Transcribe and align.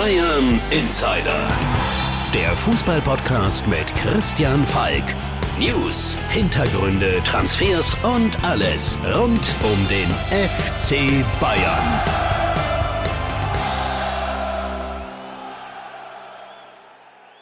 Bayern 0.00 0.58
Insider. 0.70 1.46
Der 2.32 2.56
Fußballpodcast 2.56 3.66
mit 3.66 3.94
Christian 3.96 4.64
Falk. 4.64 5.04
News, 5.58 6.16
Hintergründe, 6.30 7.22
Transfers 7.22 7.94
und 8.02 8.42
alles 8.42 8.96
rund 9.14 9.54
um 9.62 9.88
den 9.90 10.08
FC 10.30 11.22
Bayern. 11.38 12.00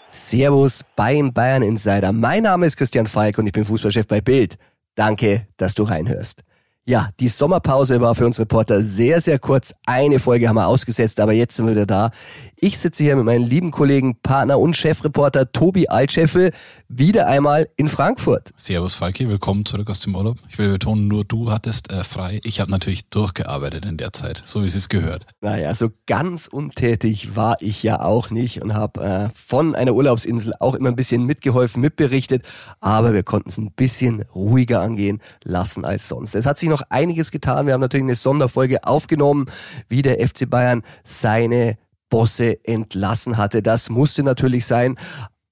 Servus 0.09 0.85
beim 0.97 1.33
Bayern 1.33 1.63
Insider. 1.63 2.11
Mein 2.11 2.43
Name 2.43 2.67
ist 2.67 2.77
Christian 2.77 3.07
Falk 3.07 3.39
und 3.39 3.47
ich 3.47 3.53
bin 3.53 3.65
Fußballchef 3.65 4.09
bei 4.09 4.21
Bild. 4.21 4.59
Danke, 4.97 5.47
dass 5.59 5.75
du 5.75 5.85
reinhörst. 5.85 6.43
Ja, 6.89 7.11
die 7.21 7.29
Sommerpause 7.29 8.01
war 8.01 8.15
für 8.15 8.25
uns 8.25 8.41
Reporter 8.41 8.81
sehr, 8.81 9.21
sehr 9.21 9.39
kurz. 9.39 9.75
Eine 9.85 10.19
Folge 10.19 10.49
haben 10.49 10.57
wir 10.57 10.67
ausgesetzt, 10.67 11.21
aber 11.21 11.35
jetzt 11.35 11.55
sind 11.55 11.67
wir 11.67 11.73
wieder 11.73 11.85
da. 11.85 12.13
Ich 12.57 12.79
sitze 12.79 13.05
hier 13.05 13.15
mit 13.15 13.27
meinem 13.27 13.47
lieben 13.47 13.71
Kollegen, 13.71 14.17
Partner 14.23 14.59
und 14.59 14.75
Chefreporter 14.75 15.53
Tobi 15.53 15.89
Altscheffel 15.89 16.51
wieder 16.89 17.27
einmal 17.27 17.69
in 17.77 17.89
Frankfurt. 17.89 18.53
Servus 18.57 18.95
Falki, 18.95 19.29
willkommen 19.29 19.65
zurück 19.67 19.91
aus 19.91 20.01
dem 20.01 20.17
Urlaub. 20.17 20.39
Ich 20.49 20.59
will 20.59 20.71
betonen, 20.71 21.07
nur 21.07 21.25
du 21.25 21.53
hattest 21.53 21.93
äh, 21.93 22.03
frei. 22.03 22.41
Ich 22.43 22.61
habe 22.61 22.71
natürlich 22.71 23.11
durchgearbeitet 23.11 23.85
in 23.85 23.99
der 23.99 24.13
Zeit, 24.15 24.43
so 24.47 24.63
wie 24.63 24.67
es 24.67 24.89
gehört. 24.89 25.27
Naja, 25.43 25.75
so 25.75 25.91
ganz 26.07 26.47
untätig 26.47 27.37
war 27.37 27.59
ich 27.61 27.83
ja 27.83 28.01
auch 28.01 28.31
nicht 28.31 28.63
und 28.63 28.75
habe 28.75 29.05
äh, 29.05 29.29
von 29.35 29.75
einer 29.75 29.93
Urlaubsinsel 29.93 30.55
auch 30.59 30.75
immer 30.75 30.89
ein 30.89 30.97
bisschen 30.97 31.27
mitgeholfen, 31.27 31.83
mitberichtet, 31.83 32.43
aber 32.81 33.13
wir 33.13 33.23
konnten 33.23 33.51
es 33.51 33.59
ein 33.59 33.73
bisschen 33.73 34.23
ruhiger 34.35 34.81
angehen 34.81 35.21
lassen 35.45 35.85
als 35.85 36.09
sonst. 36.09 36.35
Es 36.35 36.47
hat 36.47 36.59
sich 36.59 36.69
noch 36.69 36.78
einiges 36.89 37.31
getan. 37.31 37.67
Wir 37.67 37.75
haben 37.75 37.81
natürlich 37.81 38.05
eine 38.05 38.17
Sonderfolge 38.17 38.85
aufgenommen, 38.85 39.47
wie 39.89 40.03
der 40.03 40.27
FC 40.27 40.49
Bayern 40.49 40.83
seine 41.05 41.77
Bosse 42.11 42.65
entlassen 42.65 43.37
hatte. 43.37 43.63
Das 43.63 43.91
musste 43.91 44.23
natürlich 44.23 44.67
sein. 44.67 44.97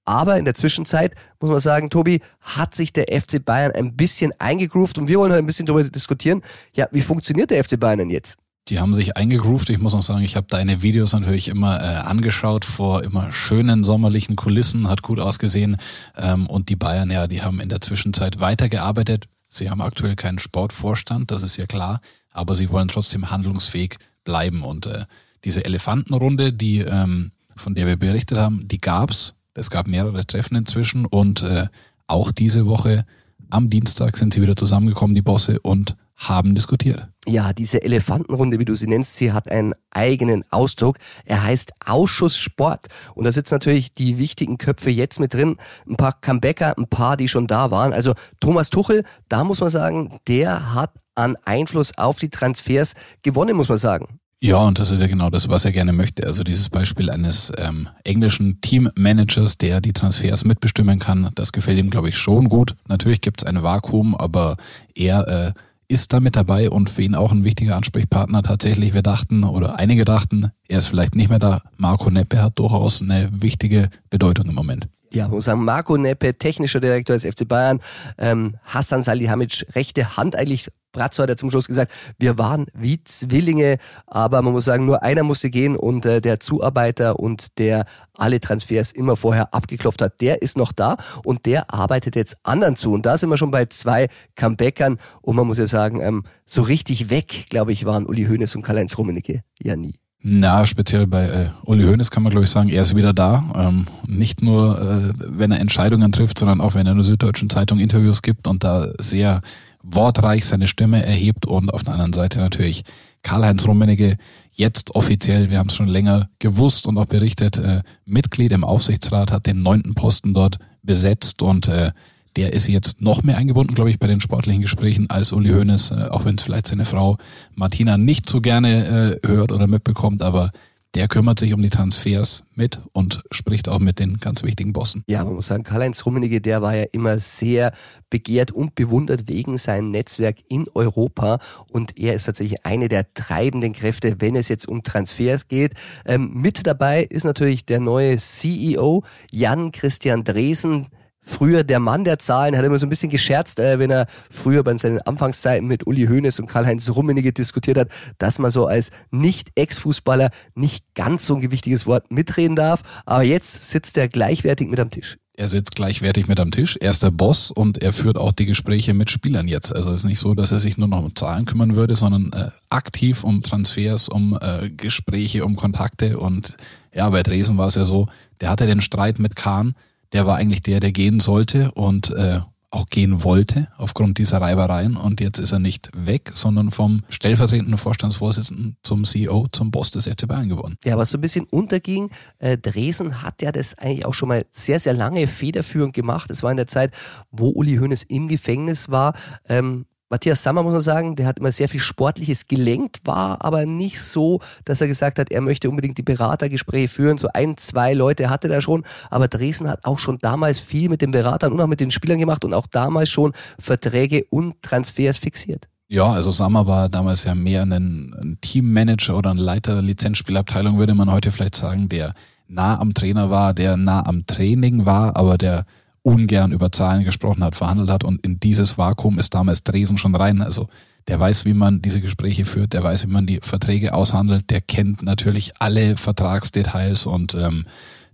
Aber 0.05 0.37
in 0.37 0.45
der 0.45 0.53
Zwischenzeit, 0.53 1.15
muss 1.41 1.51
man 1.51 1.59
sagen, 1.59 1.89
Tobi, 1.89 2.21
hat 2.39 2.73
sich 2.73 2.93
der 2.93 3.07
FC 3.11 3.43
Bayern 3.43 3.73
ein 3.73 3.97
bisschen 3.97 4.31
eingegroovt 4.39 4.97
und 4.97 5.09
wir 5.09 5.19
wollen 5.19 5.31
heute 5.31 5.43
ein 5.43 5.45
bisschen 5.45 5.65
darüber 5.65 5.83
diskutieren. 5.83 6.41
Ja, 6.73 6.87
wie 6.91 7.01
funktioniert 7.01 7.51
der 7.51 7.61
FC 7.61 7.77
Bayern 7.77 7.99
denn 7.99 8.09
jetzt? 8.09 8.37
Die 8.69 8.79
haben 8.79 8.93
sich 8.93 9.15
eingegroovt. 9.15 9.69
Ich 9.69 9.79
muss 9.79 9.93
noch 9.93 10.01
sagen, 10.01 10.23
ich 10.23 10.35
habe 10.35 10.47
deine 10.49 10.81
Videos 10.81 11.13
natürlich 11.13 11.47
immer 11.47 11.79
äh, 11.79 11.83
angeschaut 11.83 12.65
vor 12.65 13.03
immer 13.03 13.31
schönen 13.31 13.83
sommerlichen 13.83 14.35
Kulissen, 14.35 14.89
hat 14.89 15.01
gut 15.01 15.19
ausgesehen. 15.19 15.77
Ähm, 16.17 16.47
und 16.47 16.69
die 16.69 16.75
Bayern, 16.75 17.09
ja, 17.09 17.27
die 17.27 17.41
haben 17.41 17.59
in 17.59 17.69
der 17.69 17.81
Zwischenzeit 17.81 18.39
weitergearbeitet. 18.39 19.27
Sie 19.49 19.69
haben 19.69 19.81
aktuell 19.81 20.15
keinen 20.15 20.39
Sportvorstand, 20.39 21.31
das 21.31 21.43
ist 21.43 21.57
ja 21.57 21.65
klar, 21.65 22.01
aber 22.31 22.55
sie 22.55 22.69
wollen 22.69 22.87
trotzdem 22.87 23.31
handlungsfähig 23.31 23.97
bleiben. 24.23 24.63
Und 24.63 24.85
äh, 24.85 25.05
diese 25.43 25.63
Elefantenrunde, 25.63 26.51
die 26.53 26.79
ähm, 26.79 27.31
von 27.57 27.75
der 27.75 27.87
wir 27.87 27.97
berichtet 27.97 28.37
haben, 28.37 28.67
die 28.67 28.79
gab's. 28.79 29.33
Es 29.53 29.69
gab 29.69 29.87
mehrere 29.87 30.25
Treffen 30.25 30.55
inzwischen 30.55 31.05
und 31.05 31.41
äh, 31.41 31.67
auch 32.05 32.31
diese 32.31 32.67
Woche 32.67 33.05
am 33.49 33.69
Dienstag 33.69 34.17
sind 34.17 34.33
sie 34.33 34.41
wieder 34.41 34.55
zusammengekommen, 34.55 35.15
die 35.15 35.21
Bosse, 35.21 35.59
und 35.59 35.95
haben 36.17 36.55
diskutiert. 36.55 37.07
Ja, 37.27 37.53
diese 37.53 37.81
Elefantenrunde, 37.83 38.59
wie 38.59 38.65
du 38.65 38.73
sie 38.73 38.87
nennst, 38.87 39.15
sie 39.17 39.31
hat 39.31 39.49
einen 39.49 39.73
eigenen 39.91 40.43
Ausdruck. 40.49 40.97
Er 41.25 41.43
heißt 41.43 41.73
Ausschuss 41.85 42.37
Sport. 42.37 42.87
Und 43.13 43.25
da 43.25 43.31
sitzen 43.31 43.55
natürlich 43.55 43.93
die 43.93 44.17
wichtigen 44.17 44.57
Köpfe 44.57 44.89
jetzt 44.89 45.19
mit 45.19 45.33
drin. 45.33 45.57
Ein 45.87 45.97
paar 45.97 46.19
Comebacker, 46.19 46.75
ein 46.77 46.87
paar, 46.87 47.17
die 47.17 47.27
schon 47.27 47.47
da 47.47 47.69
waren. 47.69 47.93
Also 47.93 48.13
Thomas 48.39 48.69
Tuchel, 48.69 49.03
da 49.29 49.43
muss 49.43 49.61
man 49.61 49.69
sagen, 49.69 50.19
der 50.27 50.73
hat 50.73 50.91
an 51.15 51.37
Einfluss 51.45 51.97
auf 51.97 52.19
die 52.19 52.29
Transfers 52.29 52.93
gewonnen, 53.21 53.55
muss 53.55 53.69
man 53.69 53.77
sagen. 53.77 54.19
Ja, 54.39 54.57
und 54.59 54.77
das 54.77 54.91
ist 54.91 55.01
ja 55.01 55.07
genau 55.07 55.31
das, 55.31 55.49
was 55.49 55.65
er 55.65 55.71
gerne 55.71 55.93
möchte. 55.93 56.27
Also 56.27 56.43
dieses 56.43 56.69
Beispiel 56.69 57.09
eines 57.09 57.51
ähm, 57.57 57.89
englischen 58.03 58.61
Teammanagers, 58.61 59.57
der 59.57 59.81
die 59.81 59.93
Transfers 59.93 60.45
mitbestimmen 60.45 60.99
kann, 60.99 61.31
das 61.33 61.51
gefällt 61.51 61.79
ihm, 61.79 61.89
glaube 61.89 62.09
ich, 62.09 62.17
schon 62.17 62.47
gut. 62.47 62.75
Natürlich 62.87 63.21
gibt 63.21 63.41
es 63.41 63.47
ein 63.47 63.63
Vakuum, 63.63 64.13
aber 64.13 64.57
er 64.93 65.27
äh, 65.27 65.53
ist 65.87 66.13
da 66.13 66.19
mit 66.19 66.35
dabei 66.35 66.69
und 66.69 66.89
für 66.89 67.01
ihn 67.01 67.15
auch 67.15 67.31
ein 67.31 67.43
wichtiger 67.43 67.75
Ansprechpartner 67.75 68.43
tatsächlich. 68.43 68.93
Wir 68.93 69.01
dachten 69.01 69.43
oder 69.43 69.79
einige 69.79 70.05
dachten, 70.05 70.51
er 70.67 70.77
ist 70.79 70.87
vielleicht 70.87 71.15
nicht 71.15 71.29
mehr 71.29 71.39
da. 71.39 71.61
Marco 71.77 72.09
Neppe 72.09 72.41
hat 72.41 72.59
durchaus 72.59 73.01
eine 73.01 73.29
wichtige 73.31 73.89
Bedeutung 74.09 74.47
im 74.47 74.55
Moment. 74.55 74.87
Ja, 75.13 75.27
muss 75.27 75.45
sagen, 75.45 75.63
Marco 75.63 75.97
Neppe, 75.97 76.37
technischer 76.37 76.79
Direktor 76.79 77.15
des 77.15 77.25
FC 77.25 77.47
Bayern, 77.47 77.79
ähm, 78.17 78.57
Hassan 78.63 79.03
Salihamidzic, 79.03 79.75
rechte 79.75 80.17
Hand 80.17 80.35
eigentlich. 80.35 80.67
Bratzo 80.91 81.21
hat 81.21 81.29
ja 81.29 81.35
zum 81.35 81.51
Schluss 81.51 81.67
gesagt, 81.67 81.91
wir 82.17 82.37
waren 82.37 82.65
wie 82.73 83.03
Zwillinge, 83.03 83.77
aber 84.07 84.41
man 84.41 84.53
muss 84.53 84.65
sagen, 84.65 84.85
nur 84.85 85.03
einer 85.03 85.23
musste 85.23 85.49
gehen 85.49 85.75
und 85.75 86.05
äh, 86.05 86.21
der 86.21 86.39
Zuarbeiter 86.39 87.19
und 87.19 87.59
der 87.59 87.85
alle 88.15 88.39
Transfers 88.39 88.93
immer 88.93 89.15
vorher 89.15 89.53
abgeklopft 89.53 90.01
hat, 90.01 90.21
der 90.21 90.41
ist 90.41 90.57
noch 90.57 90.71
da 90.71 90.97
und 91.23 91.45
der 91.45 91.71
arbeitet 91.71 92.15
jetzt 92.15 92.37
anderen 92.43 92.75
zu. 92.75 92.93
Und 92.93 93.05
da 93.05 93.17
sind 93.17 93.29
wir 93.29 93.37
schon 93.37 93.51
bei 93.51 93.65
zwei 93.65 94.07
Comebackern. 94.35 94.97
Und 95.21 95.35
man 95.35 95.45
muss 95.45 95.59
ja 95.59 95.67
sagen, 95.67 96.01
ähm, 96.01 96.23
so 96.45 96.63
richtig 96.63 97.09
weg, 97.09 97.45
glaube 97.49 97.73
ich, 97.73 97.85
waren 97.85 98.07
Uli 98.07 98.25
Hoeneß 98.25 98.55
und 98.55 98.63
Karl-Heinz 98.63 98.97
Rummenigge 98.97 99.43
ja 99.61 99.75
nie. 99.75 99.99
Na, 100.21 100.65
speziell 100.65 101.07
bei 101.07 101.25
äh, 101.25 101.49
Uli 101.65 101.83
Hoeneß 101.83 102.11
kann 102.11 102.23
man 102.23 102.31
glaube 102.31 102.45
ich 102.45 102.49
sagen, 102.49 102.69
er 102.69 102.81
ist 102.81 102.95
wieder 102.95 103.13
da. 103.13 103.51
Ähm, 103.55 103.85
nicht 104.07 104.41
nur, 104.41 104.81
äh, 104.81 105.13
wenn 105.17 105.51
er 105.51 105.59
Entscheidungen 105.59 106.11
trifft, 106.11 106.39
sondern 106.39 106.59
auch 106.59 106.73
wenn 106.73 106.87
er 106.87 106.93
in 106.93 106.97
der 106.97 107.05
Süddeutschen 107.05 107.49
Zeitung 107.49 107.79
Interviews 107.79 108.21
gibt 108.21 108.47
und 108.47 108.63
da 108.63 108.91
sehr 108.99 109.41
wortreich 109.83 110.45
seine 110.45 110.67
Stimme 110.67 111.05
erhebt 111.05 111.45
und 111.45 111.73
auf 111.73 111.83
der 111.83 111.93
anderen 111.93 112.13
Seite 112.13 112.39
natürlich 112.39 112.83
Karl-Heinz 113.23 113.67
Rummenigge, 113.67 114.17
jetzt 114.51 114.95
offiziell, 114.95 115.49
wir 115.49 115.59
haben 115.59 115.67
es 115.67 115.75
schon 115.75 115.87
länger 115.87 116.29
gewusst 116.39 116.87
und 116.87 116.97
auch 116.97 117.05
berichtet, 117.05 117.57
äh, 117.57 117.83
Mitglied 118.05 118.51
im 118.51 118.63
Aufsichtsrat, 118.63 119.31
hat 119.31 119.45
den 119.45 119.61
neunten 119.61 119.95
Posten 119.95 120.33
dort 120.33 120.57
besetzt 120.81 121.41
und 121.41 121.67
äh, 121.67 121.91
der 122.37 122.53
ist 122.53 122.67
jetzt 122.67 123.01
noch 123.01 123.23
mehr 123.23 123.37
eingebunden, 123.37 123.73
glaube 123.73 123.89
ich, 123.89 123.99
bei 123.99 124.07
den 124.07 124.21
sportlichen 124.21 124.61
Gesprächen 124.61 125.09
als 125.09 125.31
Uli 125.31 125.49
Hoeneß, 125.49 125.91
äh, 125.91 126.07
auch 126.09 126.23
wenn 126.23 126.35
es 126.35 126.43
vielleicht 126.43 126.67
seine 126.67 126.85
Frau 126.85 127.17
Martina 127.55 127.97
nicht 127.97 128.29
so 128.29 128.41
gerne 128.41 129.19
äh, 129.23 129.27
hört 129.27 129.51
oder 129.51 129.67
mitbekommt, 129.67 130.21
aber 130.21 130.51
der 130.93 131.07
kümmert 131.07 131.37
sich 131.37 131.53
um 131.53 131.61
die 131.61 131.69
Transfers 131.69 132.43
mit 132.55 132.79
und 132.93 133.21
spricht 133.29 133.69
auch 133.69 133.79
mit 133.79 133.99
den 133.99 134.17
ganz 134.17 134.43
wichtigen 134.43 134.73
Bossen. 134.73 135.03
Ja, 135.07 135.23
man 135.23 135.33
muss 135.35 135.47
sagen, 135.47 135.63
Karl-Heinz 135.63 136.05
Rummenigge, 136.05 136.41
der 136.41 136.61
war 136.61 136.75
ja 136.75 136.85
immer 136.91 137.19
sehr 137.19 137.73
begehrt 138.09 138.51
und 138.51 138.73
bewundert 138.73 139.27
wegen 139.27 139.57
seinem 139.57 139.91
Netzwerk 139.91 140.37
in 140.47 140.67
Europa 140.73 141.39
und 141.69 141.99
er 141.99 142.13
ist 142.13 142.23
tatsächlich 142.23 142.65
eine 142.65 142.87
der 142.87 143.13
treibenden 143.13 143.73
Kräfte, 143.73 144.15
wenn 144.19 144.35
es 144.35 144.47
jetzt 144.47 144.67
um 144.67 144.81
Transfers 144.81 145.47
geht. 145.47 145.73
Ähm, 146.05 146.31
mit 146.33 146.65
dabei 146.65 147.03
ist 147.03 147.25
natürlich 147.25 147.65
der 147.65 147.79
neue 147.79 148.17
CEO 148.17 149.03
Jan 149.29 149.71
Christian 149.71 150.23
Dresen, 150.23 150.87
früher 151.27 151.63
der 151.63 151.79
Mann 151.79 152.05
der 152.05 152.19
Zahlen, 152.19 152.57
hat 152.57 152.65
immer 152.65 152.79
so 152.79 152.85
ein 152.85 152.89
bisschen 152.89 153.09
gescherzt, 153.09 153.59
äh, 153.59 153.77
wenn 153.79 153.91
er 153.91 154.07
früher 154.31 154.63
bei 154.63 154.75
seinen 154.77 155.01
Anfangszeiten 155.01 155.67
mit 155.67 155.85
Uli 155.85 156.07
Hoeneß 156.07 156.39
und 156.39 156.47
Karl-Heinz 156.47 156.89
Rummenigge 156.89 157.33
diskutiert 157.33 157.77
hat, 157.77 157.89
dass 158.17 158.39
man 158.39 158.49
so 158.49 158.65
als 158.65 158.91
Nicht-Ex-Fußballer 159.11 160.31
nicht 160.55 160.85
ganz 160.95 161.25
so 161.25 161.35
ein 161.35 161.41
gewichtiges 161.41 161.85
Wort 161.85 162.11
mitreden 162.11 162.55
darf. 162.55 162.81
Aber 163.05 163.23
jetzt 163.23 163.69
sitzt 163.69 163.97
er 163.97 164.07
gleichwertig 164.07 164.67
mit 164.69 164.79
am 164.79 164.89
Tisch. 164.89 165.17
Er 165.39 165.49
sitzt 165.49 165.75
gleichwertig 165.75 166.27
mit 166.27 166.39
am 166.39 166.49
Tisch. 166.49 166.77
Er 166.77 166.89
ist 166.89 167.03
der 167.03 167.11
Boss 167.11 167.51
und 167.51 167.83
er 167.83 167.93
führt 167.93 168.17
auch 168.17 168.31
die 168.31 168.47
Gespräche 168.47 168.95
mit 168.95 169.11
Spielern 169.11 169.47
jetzt. 169.47 169.75
Also 169.75 169.89
es 169.89 170.01
ist 170.01 170.05
nicht 170.05 170.17
so, 170.17 170.33
dass 170.33 170.51
er 170.51 170.59
sich 170.59 170.77
nur 170.77 170.87
noch 170.87 171.03
um 171.03 171.15
Zahlen 171.15 171.45
kümmern 171.45 171.75
würde, 171.75 171.95
sondern 171.95 172.33
äh, 172.33 172.49
aktiv 172.71 173.23
um 173.23 173.43
Transfers, 173.43 174.09
um 174.09 174.37
äh, 174.41 174.71
Gespräche, 174.71 175.45
um 175.45 175.55
Kontakte. 175.55 176.17
Und 176.17 176.57
ja, 176.91 177.07
bei 177.11 177.21
Dresden 177.21 177.59
war 177.59 177.67
es 177.67 177.75
ja 177.75 177.85
so, 177.85 178.07
der 178.41 178.49
hatte 178.49 178.65
den 178.65 178.81
Streit 178.81 179.19
mit 179.19 179.35
Kahn 179.35 179.75
der 180.13 180.25
war 180.25 180.37
eigentlich 180.37 180.61
der, 180.61 180.79
der 180.79 180.91
gehen 180.91 181.19
sollte 181.19 181.71
und 181.71 182.11
äh, 182.11 182.39
auch 182.69 182.89
gehen 182.89 183.23
wollte 183.23 183.69
aufgrund 183.77 184.17
dieser 184.17 184.41
Reibereien. 184.41 184.97
Und 184.97 185.21
jetzt 185.21 185.39
ist 185.39 185.53
er 185.53 185.59
nicht 185.59 185.89
weg, 185.95 186.31
sondern 186.33 186.71
vom 186.71 187.03
stellvertretenden 187.09 187.77
Vorstandsvorsitzenden 187.77 188.77
zum 188.83 189.05
CEO, 189.05 189.47
zum 189.51 189.71
Boss 189.71 189.91
des 189.91 190.07
FC 190.07 190.27
Bayern 190.27 190.49
geworden. 190.49 190.75
Ja, 190.83 190.97
was 190.97 191.11
so 191.11 191.17
ein 191.17 191.21
bisschen 191.21 191.45
unterging, 191.45 192.09
äh, 192.39 192.57
Dresen 192.57 193.21
hat 193.21 193.41
ja 193.41 193.51
das 193.51 193.77
eigentlich 193.77 194.05
auch 194.05 194.13
schon 194.13 194.29
mal 194.29 194.45
sehr, 194.51 194.79
sehr 194.79 194.93
lange 194.93 195.27
federführend 195.27 195.93
gemacht. 195.93 196.29
Es 196.29 196.43
war 196.43 196.51
in 196.51 196.57
der 196.57 196.67
Zeit, 196.67 196.93
wo 197.31 197.49
Uli 197.49 197.77
Hoeneß 197.77 198.03
im 198.03 198.27
Gefängnis 198.27 198.89
war. 198.89 199.13
Ähm, 199.47 199.85
Matthias 200.09 200.41
Sammer 200.41 200.63
muss 200.63 200.71
man 200.71 200.81
sagen, 200.81 201.15
der 201.17 201.27
hat 201.27 201.39
immer 201.39 201.51
sehr 201.51 201.67
viel 201.67 201.81
Sportliches 201.81 202.47
gelenkt, 202.47 203.01
war 203.03 203.43
aber 203.43 203.65
nicht 203.65 203.99
so, 203.99 204.39
dass 204.63 204.79
er 204.79 204.87
gesagt 204.87 205.19
hat, 205.19 205.31
er 205.31 205.41
möchte 205.41 205.69
unbedingt 205.69 205.97
die 205.97 206.03
Beratergespräche 206.03 206.87
führen. 206.87 207.17
So 207.17 207.27
ein, 207.33 207.57
zwei 207.57 207.93
Leute 207.93 208.29
hatte 208.29 208.47
er 208.47 208.61
schon, 208.61 208.85
aber 209.09 209.27
Dresden 209.27 209.67
hat 209.67 209.83
auch 209.83 209.99
schon 209.99 210.17
damals 210.19 210.59
viel 210.61 210.87
mit 210.87 211.01
den 211.01 211.11
Beratern 211.11 211.51
und 211.51 211.59
auch 211.59 211.67
mit 211.67 211.81
den 211.81 211.91
Spielern 211.91 212.19
gemacht 212.19 212.45
und 212.45 212.53
auch 212.53 212.67
damals 212.67 213.09
schon 213.09 213.33
Verträge 213.59 214.25
und 214.29 214.61
Transfers 214.61 215.17
fixiert. 215.17 215.67
Ja, 215.89 216.09
also 216.11 216.31
Sammer 216.31 216.67
war 216.67 216.87
damals 216.87 217.25
ja 217.25 217.35
mehr 217.35 217.63
ein, 217.63 217.71
ein 217.73 218.37
Teammanager 218.39 219.17
oder 219.17 219.31
ein 219.31 219.37
Leiter 219.37 219.81
Lizenzspielabteilung, 219.81 220.77
würde 220.79 220.95
man 220.95 221.11
heute 221.11 221.31
vielleicht 221.31 221.55
sagen, 221.55 221.89
der 221.89 222.13
nah 222.47 222.79
am 222.79 222.93
Trainer 222.93 223.29
war, 223.29 223.53
der 223.53 223.75
nah 223.75 224.05
am 224.05 224.25
Training 224.25 224.85
war, 224.85 225.17
aber 225.17 225.37
der 225.37 225.65
ungern 226.07 226.53
über 226.53 226.71
Zahlen 226.71 227.03
gesprochen 227.03 227.43
hat, 227.43 227.57
verhandelt 227.57 227.89
hat 227.89 228.05
und 228.05 228.25
in 228.25 228.39
dieses 228.39 228.77
Vakuum 228.77 229.19
ist 229.19 229.33
damals 229.33 229.63
Dresen 229.65 229.97
schon 229.97 230.15
rein. 230.15 230.41
Also 230.41 230.69
der 231.09 231.19
weiß, 231.19 231.43
wie 231.43 231.53
man 231.53 231.81
diese 231.81 231.99
Gespräche 231.99 232.45
führt, 232.45 232.71
der 232.71 232.81
weiß, 232.81 233.05
wie 233.05 233.11
man 233.11 233.25
die 233.25 233.39
Verträge 233.41 233.93
aushandelt, 233.93 234.49
der 234.49 234.61
kennt 234.61 235.03
natürlich 235.03 235.51
alle 235.59 235.97
Vertragsdetails 235.97 237.07
und 237.07 237.35
ähm, 237.35 237.65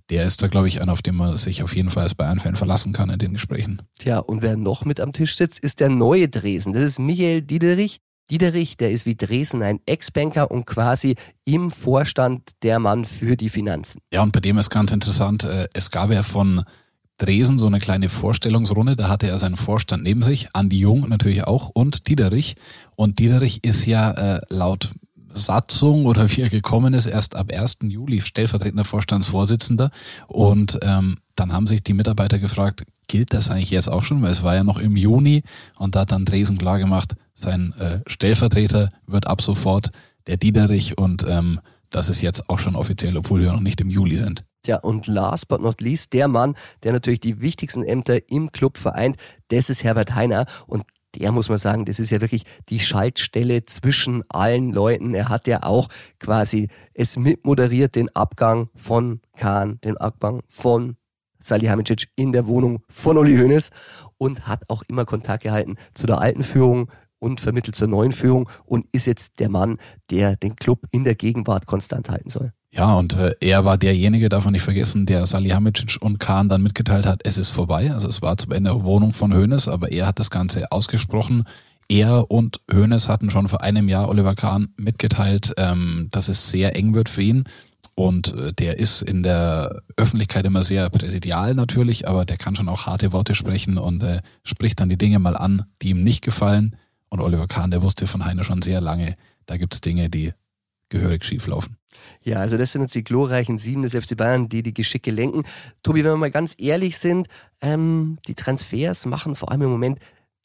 der 0.09 0.25
ist 0.25 0.41
da, 0.41 0.47
glaube 0.47 0.67
ich, 0.67 0.81
einer, 0.81 0.91
auf 0.91 1.03
den 1.03 1.15
man 1.15 1.37
sich 1.37 1.61
auf 1.61 1.75
jeden 1.75 1.91
Fall 1.91 2.03
als 2.03 2.15
Bayern-Fan 2.15 2.55
verlassen 2.55 2.93
kann 2.93 3.11
in 3.11 3.19
den 3.19 3.33
Gesprächen. 3.33 3.83
Tja, 3.99 4.17
und 4.17 4.41
wer 4.41 4.57
noch 4.57 4.85
mit 4.85 4.99
am 4.99 5.13
Tisch 5.13 5.35
sitzt, 5.35 5.59
ist 5.59 5.79
der 5.79 5.89
neue 5.89 6.29
Dresen. 6.29 6.73
Das 6.73 6.81
ist 6.81 6.99
Michael 6.99 7.43
Diederich. 7.43 7.99
Diederich, 8.31 8.75
der 8.75 8.89
ist 8.89 9.05
wie 9.05 9.15
Dresen 9.15 9.61
ein 9.61 9.79
Ex-Banker 9.85 10.49
und 10.49 10.65
quasi 10.65 11.15
im 11.45 11.69
Vorstand 11.69 12.41
der 12.63 12.79
Mann 12.79 13.05
für 13.05 13.37
die 13.37 13.49
Finanzen. 13.49 14.01
Ja, 14.11 14.23
und 14.23 14.31
bei 14.31 14.39
dem 14.39 14.57
ist 14.57 14.71
ganz 14.71 14.91
interessant, 14.91 15.43
äh, 15.43 15.67
es 15.73 15.91
gab 15.91 16.11
ja 16.11 16.23
von 16.23 16.63
Dresen 17.17 17.59
so 17.59 17.67
eine 17.67 17.79
kleine 17.79 18.09
Vorstellungsrunde, 18.09 18.95
da 18.95 19.07
hatte 19.07 19.27
er 19.27 19.39
seinen 19.39 19.57
Vorstand 19.57 20.03
neben 20.03 20.23
sich, 20.23 20.49
Andi 20.53 20.79
Jung 20.79 21.07
natürlich 21.09 21.43
auch 21.43 21.69
und 21.69 22.07
Diederich. 22.07 22.55
Und 22.95 23.19
Diederich 23.19 23.63
ist 23.63 23.85
ja 23.85 24.11
äh, 24.11 24.41
laut 24.49 24.93
Satzung 25.33 26.05
oder 26.05 26.29
wie 26.35 26.41
er 26.41 26.49
gekommen 26.49 26.93
ist, 26.93 27.05
erst 27.05 27.35
ab 27.35 27.51
1. 27.51 27.79
Juli 27.83 28.21
stellvertretender 28.21 28.85
Vorstandsvorsitzender. 28.85 29.91
Und 30.27 30.79
ähm, 30.81 31.17
dann 31.35 31.53
haben 31.53 31.67
sich 31.67 31.83
die 31.83 31.93
Mitarbeiter 31.93 32.39
gefragt, 32.39 32.83
gilt 33.07 33.33
das 33.33 33.49
eigentlich 33.49 33.71
jetzt 33.71 33.89
auch 33.89 34.03
schon? 34.03 34.21
Weil 34.21 34.31
es 34.31 34.43
war 34.43 34.55
ja 34.55 34.63
noch 34.63 34.79
im 34.79 34.95
Juni 34.95 35.43
und 35.77 35.95
da 35.95 36.01
hat 36.01 36.11
dann 36.11 36.25
Dresen 36.25 36.57
klar 36.57 36.79
gemacht, 36.79 37.13
sein 37.33 37.73
äh, 37.79 37.99
Stellvertreter 38.07 38.91
wird 39.07 39.27
ab 39.27 39.41
sofort 39.41 39.91
der 40.27 40.37
Diederich 40.37 40.97
und 40.97 41.25
ähm, 41.27 41.59
das 41.93 42.09
ist 42.09 42.21
jetzt 42.21 42.49
auch 42.49 42.59
schon 42.59 42.75
offiziell, 42.75 43.15
obwohl 43.15 43.41
wir 43.41 43.51
noch 43.51 43.59
nicht 43.59 43.79
im 43.79 43.89
Juli 43.89 44.17
sind. 44.17 44.43
Tja, 44.63 44.77
und 44.77 45.07
last 45.07 45.47
but 45.47 45.61
not 45.61 45.79
least, 45.79 46.13
der 46.13 46.27
Mann, 46.27 46.55
der 46.83 46.93
natürlich 46.93 47.19
die 47.19 47.41
wichtigsten 47.41 47.83
Ämter 47.83 48.29
im 48.29 48.51
Club 48.51 48.77
vereint, 48.77 49.17
das 49.49 49.69
ist 49.69 49.83
Herbert 49.83 50.15
Heiner. 50.15 50.45
Und 50.67 50.83
der 51.15 51.31
muss 51.31 51.49
man 51.49 51.59
sagen, 51.59 51.85
das 51.85 51.99
ist 51.99 52.09
ja 52.09 52.21
wirklich 52.21 52.43
die 52.69 52.79
Schaltstelle 52.79 53.65
zwischen 53.65 54.23
allen 54.29 54.71
Leuten. 54.71 55.13
Er 55.13 55.29
hat 55.29 55.47
ja 55.47 55.63
auch 55.63 55.89
quasi 56.19 56.69
es 56.93 57.17
mitmoderiert, 57.17 57.95
den 57.95 58.13
Abgang 58.15 58.69
von 58.75 59.21
Kahn, 59.37 59.79
den 59.83 59.97
Abgang 59.97 60.41
von 60.47 60.95
Salihamidzic 61.39 62.07
in 62.15 62.31
der 62.31 62.47
Wohnung 62.47 62.81
von 62.89 63.17
Uli 63.17 63.37
Hoeneß 63.37 63.69
und 64.17 64.47
hat 64.47 64.63
auch 64.69 64.81
immer 64.87 65.05
Kontakt 65.05 65.43
gehalten 65.43 65.75
zu 65.93 66.07
der 66.07 66.19
alten 66.19 66.43
Führung 66.43 66.89
und 67.23 67.39
vermittelt 67.39 67.75
zur 67.75 67.87
neuen 67.87 68.11
Führung 68.11 68.49
und 68.65 68.85
ist 68.91 69.07
jetzt 69.07 69.39
der 69.39 69.49
Mann, 69.49 69.77
der 70.11 70.35
den 70.35 70.57
Club 70.57 70.81
in 70.91 71.05
der 71.05 71.15
Gegenwart 71.15 71.65
konstant 71.65 72.09
halten 72.09 72.29
soll. 72.29 72.51
Ja, 72.71 72.95
und 72.95 73.15
äh, 73.15 73.35
er 73.39 73.65
war 73.65 73.77
derjenige, 73.77 74.29
darf 74.29 74.43
man 74.43 74.51
nicht 74.51 74.63
vergessen, 74.63 75.05
der 75.05 75.25
Salihamidzic 75.25 75.97
und 76.01 76.19
Kahn 76.19 76.49
dann 76.49 76.61
mitgeteilt 76.61 77.05
hat, 77.05 77.21
es 77.23 77.37
ist 77.37 77.51
vorbei. 77.51 77.91
Also 77.91 78.09
es 78.09 78.21
war 78.21 78.35
zum 78.35 78.51
Ende 78.51 78.83
Wohnung 78.83 79.13
von 79.13 79.33
Hoeneß, 79.33 79.67
aber 79.67 79.91
er 79.91 80.07
hat 80.07 80.19
das 80.19 80.31
Ganze 80.31 80.71
ausgesprochen. 80.71 81.45
Er 81.87 82.29
und 82.31 82.61
Hoeneß 82.73 83.07
hatten 83.07 83.29
schon 83.29 83.47
vor 83.47 83.61
einem 83.61 83.87
Jahr 83.87 84.09
Oliver 84.09 84.35
Kahn 84.35 84.69
mitgeteilt, 84.77 85.53
ähm, 85.57 86.07
dass 86.11 86.29
es 86.29 86.51
sehr 86.51 86.75
eng 86.75 86.93
wird 86.93 87.09
für 87.09 87.21
ihn. 87.21 87.43
Und 87.95 88.35
äh, 88.35 88.53
der 88.53 88.79
ist 88.79 89.03
in 89.03 89.21
der 89.21 89.81
Öffentlichkeit 89.95 90.45
immer 90.45 90.63
sehr 90.63 90.89
präsidial 90.89 91.53
natürlich, 91.53 92.07
aber 92.07 92.25
der 92.25 92.37
kann 92.37 92.55
schon 92.55 92.69
auch 92.69 92.87
harte 92.87 93.13
Worte 93.13 93.35
sprechen 93.35 93.77
und 93.77 94.03
äh, 94.03 94.21
spricht 94.43 94.79
dann 94.79 94.89
die 94.89 94.97
Dinge 94.97 95.19
mal 95.19 95.37
an, 95.37 95.65
die 95.81 95.89
ihm 95.89 96.03
nicht 96.03 96.23
gefallen. 96.23 96.75
Und 97.13 97.21
Oliver 97.21 97.45
Kahn, 97.45 97.69
der 97.69 97.83
wusste 97.83 98.07
von 98.07 98.25
Heine 98.25 98.43
schon 98.43 98.63
sehr 98.63 98.81
lange, 98.81 99.15
da 99.45 99.57
gibt's 99.57 99.81
Dinge, 99.81 100.09
die 100.09 100.33
gehörig 100.89 101.23
schief 101.23 101.45
laufen. 101.45 101.77
Ja, 102.23 102.37
also 102.37 102.57
das 102.57 102.71
sind 102.71 102.81
jetzt 102.81 102.95
die 102.95 103.03
glorreichen 103.03 103.59
Sieben 103.59 103.83
des 103.83 103.93
FC 103.93 104.17
Bayern, 104.17 104.49
die 104.49 104.63
die 104.63 104.73
Geschicke 104.73 105.11
lenken. 105.11 105.43
Tobi, 105.83 106.03
wenn 106.03 106.13
wir 106.13 106.17
mal 106.17 106.31
ganz 106.31 106.55
ehrlich 106.57 106.97
sind, 106.97 107.27
ähm, 107.61 108.17
die 108.27 108.33
Transfers 108.33 109.05
machen 109.05 109.35
vor 109.35 109.51
allem 109.51 109.61
im 109.61 109.69
Moment 109.69 109.99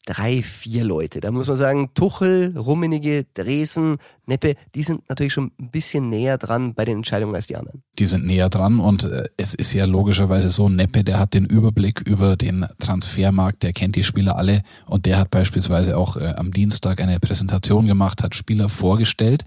drei, 0.08 0.42
vier 0.42 0.84
Leute. 0.84 1.20
Da 1.20 1.30
muss 1.30 1.48
man 1.48 1.56
sagen, 1.56 1.90
Tuchel, 1.92 2.56
Rummenige, 2.56 3.26
Dresen, 3.34 3.98
Neppe, 4.26 4.54
die 4.74 4.82
sind 4.82 5.06
natürlich 5.08 5.34
schon 5.34 5.52
ein 5.60 5.70
bisschen 5.70 6.08
näher 6.08 6.38
dran 6.38 6.74
bei 6.74 6.86
den 6.86 6.98
Entscheidungen 6.98 7.34
als 7.34 7.46
die 7.46 7.56
anderen. 7.56 7.82
Die 7.98 8.06
sind 8.06 8.24
näher 8.24 8.48
dran 8.48 8.80
und 8.80 9.04
äh, 9.04 9.24
es 9.36 9.54
ist 9.54 9.74
ja 9.74 9.84
logischerweise 9.84 10.50
so, 10.50 10.70
Neppe, 10.70 11.04
der 11.04 11.18
hat 11.18 11.34
den 11.34 11.44
Überblick 11.44 12.00
über 12.00 12.36
den 12.36 12.66
Transfermarkt, 12.78 13.62
der 13.62 13.74
kennt 13.74 13.96
die 13.96 14.04
Spieler 14.04 14.36
alle 14.36 14.62
und 14.86 15.04
der 15.04 15.18
hat 15.18 15.30
beispielsweise 15.30 15.96
auch 15.98 16.16
äh, 16.16 16.34
am 16.36 16.52
Dienstag 16.52 17.02
eine 17.02 17.20
Präsentation 17.20 17.86
gemacht, 17.86 18.22
hat 18.22 18.34
Spieler 18.34 18.68
vorgestellt, 18.68 19.44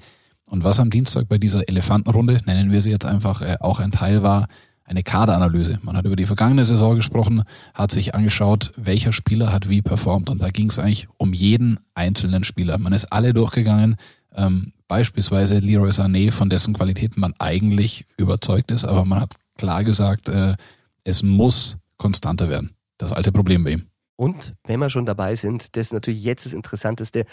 und 0.52 0.66
was 0.66 0.81
am 0.81 0.90
Dienstag 0.90 1.30
bei 1.30 1.38
dieser 1.38 1.69
Elefantenrunde, 1.69 2.42
nennen 2.46 2.74
wir 2.74 2.81
sie 2.81 2.90
jetzt 2.92 3.06
einfach, 3.06 3.42
äh, 3.42 3.56
auch 3.62 3.80
ein 3.80 3.92
Teil 3.92 4.22
war, 4.22 4.50
eine 4.92 5.04
Kaderanalyse. 5.04 5.80
Man 5.84 5.96
hat 5.96 6.06
über 6.06 6.18
die 6.18 6.26
vergangene 6.26 6.66
Saison 6.66 6.98
gesprochen, 6.98 7.44
hat 7.74 7.92
sich 7.92 8.14
angeschaut, 8.14 8.74
welcher 8.76 9.14
Spieler 9.14 9.52
hat 9.52 9.70
wie 9.70 9.82
performt. 9.82 10.30
Und 10.30 10.42
da 10.42 10.50
ging 10.50 10.70
es 10.70 10.80
eigentlich 10.80 11.08
um 11.18 11.34
jeden 11.34 11.80
einzelnen 11.96 12.44
Spieler. 12.44 12.78
Man 12.78 12.92
ist 12.92 13.06
alle 13.06 13.34
durchgegangen, 13.34 13.96
ähm, 14.36 14.74
beispielsweise 14.90 15.60
Leroy 15.60 15.92
Sané, 15.92 16.32
von 16.32 16.50
dessen 16.50 16.74
Qualität 16.74 17.16
man 17.16 17.34
eigentlich 17.40 18.06
überzeugt 18.18 18.70
ist, 18.70 18.84
aber 18.84 19.06
man 19.06 19.22
hat 19.22 19.36
klar 19.58 19.86
gesagt, 19.86 20.28
äh, 20.28 20.56
es 21.06 21.24
muss 21.24 21.78
konstanter 21.98 22.50
werden. 22.50 22.72
Das 22.98 23.14
alte 23.14 23.32
Problem 23.32 23.64
bei 23.64 23.72
ihm. 23.72 23.84
Und 24.18 24.54
wenn 24.66 24.80
wir 24.80 24.90
schon 24.90 25.06
dabei 25.06 25.36
sind, 25.36 25.76
das 25.78 25.88
ist 25.88 25.94
natürlich 25.94 26.24
jetzt 26.24 26.46
das 26.46 26.54
Interessanteste 26.54 27.26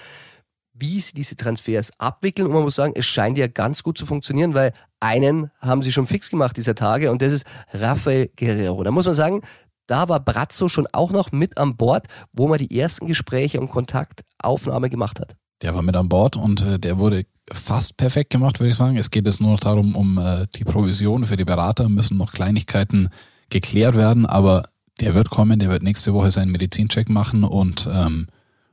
wie 0.78 1.00
sie 1.00 1.12
diese 1.14 1.36
Transfers 1.36 1.90
abwickeln. 1.98 2.46
Und 2.46 2.54
man 2.54 2.62
muss 2.62 2.76
sagen, 2.76 2.92
es 2.96 3.06
scheint 3.06 3.38
ja 3.38 3.46
ganz 3.46 3.82
gut 3.82 3.98
zu 3.98 4.06
funktionieren, 4.06 4.54
weil 4.54 4.72
einen 5.00 5.50
haben 5.60 5.82
sie 5.82 5.92
schon 5.92 6.06
fix 6.06 6.30
gemacht 6.30 6.56
dieser 6.56 6.74
Tage 6.74 7.10
und 7.10 7.22
das 7.22 7.32
ist 7.32 7.46
Rafael 7.72 8.30
Guerrero. 8.36 8.82
Da 8.82 8.90
muss 8.90 9.06
man 9.06 9.14
sagen, 9.14 9.42
da 9.86 10.08
war 10.08 10.20
Brazzo 10.20 10.68
schon 10.68 10.86
auch 10.92 11.10
noch 11.10 11.32
mit 11.32 11.58
an 11.58 11.76
Bord, 11.76 12.06
wo 12.32 12.46
man 12.46 12.58
die 12.58 12.78
ersten 12.78 13.06
Gespräche 13.06 13.60
und 13.60 13.70
Kontaktaufnahme 13.70 14.90
gemacht 14.90 15.18
hat. 15.18 15.34
Der 15.62 15.74
war 15.74 15.82
mit 15.82 15.96
an 15.96 16.08
Bord 16.08 16.36
und 16.36 16.64
äh, 16.64 16.78
der 16.78 16.98
wurde 16.98 17.24
fast 17.50 17.96
perfekt 17.96 18.30
gemacht, 18.30 18.60
würde 18.60 18.70
ich 18.70 18.76
sagen. 18.76 18.96
Es 18.96 19.10
geht 19.10 19.26
jetzt 19.26 19.40
nur 19.40 19.52
noch 19.52 19.60
darum, 19.60 19.96
um 19.96 20.18
äh, 20.18 20.46
die 20.54 20.64
Provision 20.64 21.24
für 21.24 21.36
die 21.36 21.44
Berater, 21.44 21.88
müssen 21.88 22.18
noch 22.18 22.32
Kleinigkeiten 22.32 23.08
geklärt 23.50 23.96
werden, 23.96 24.26
aber 24.26 24.68
der 25.00 25.14
wird 25.14 25.30
kommen, 25.30 25.58
der 25.58 25.70
wird 25.70 25.82
nächste 25.82 26.12
Woche 26.12 26.30
seinen 26.30 26.52
Medizincheck 26.52 27.08
machen 27.08 27.44
und 27.44 27.88
ähm, 27.90 28.28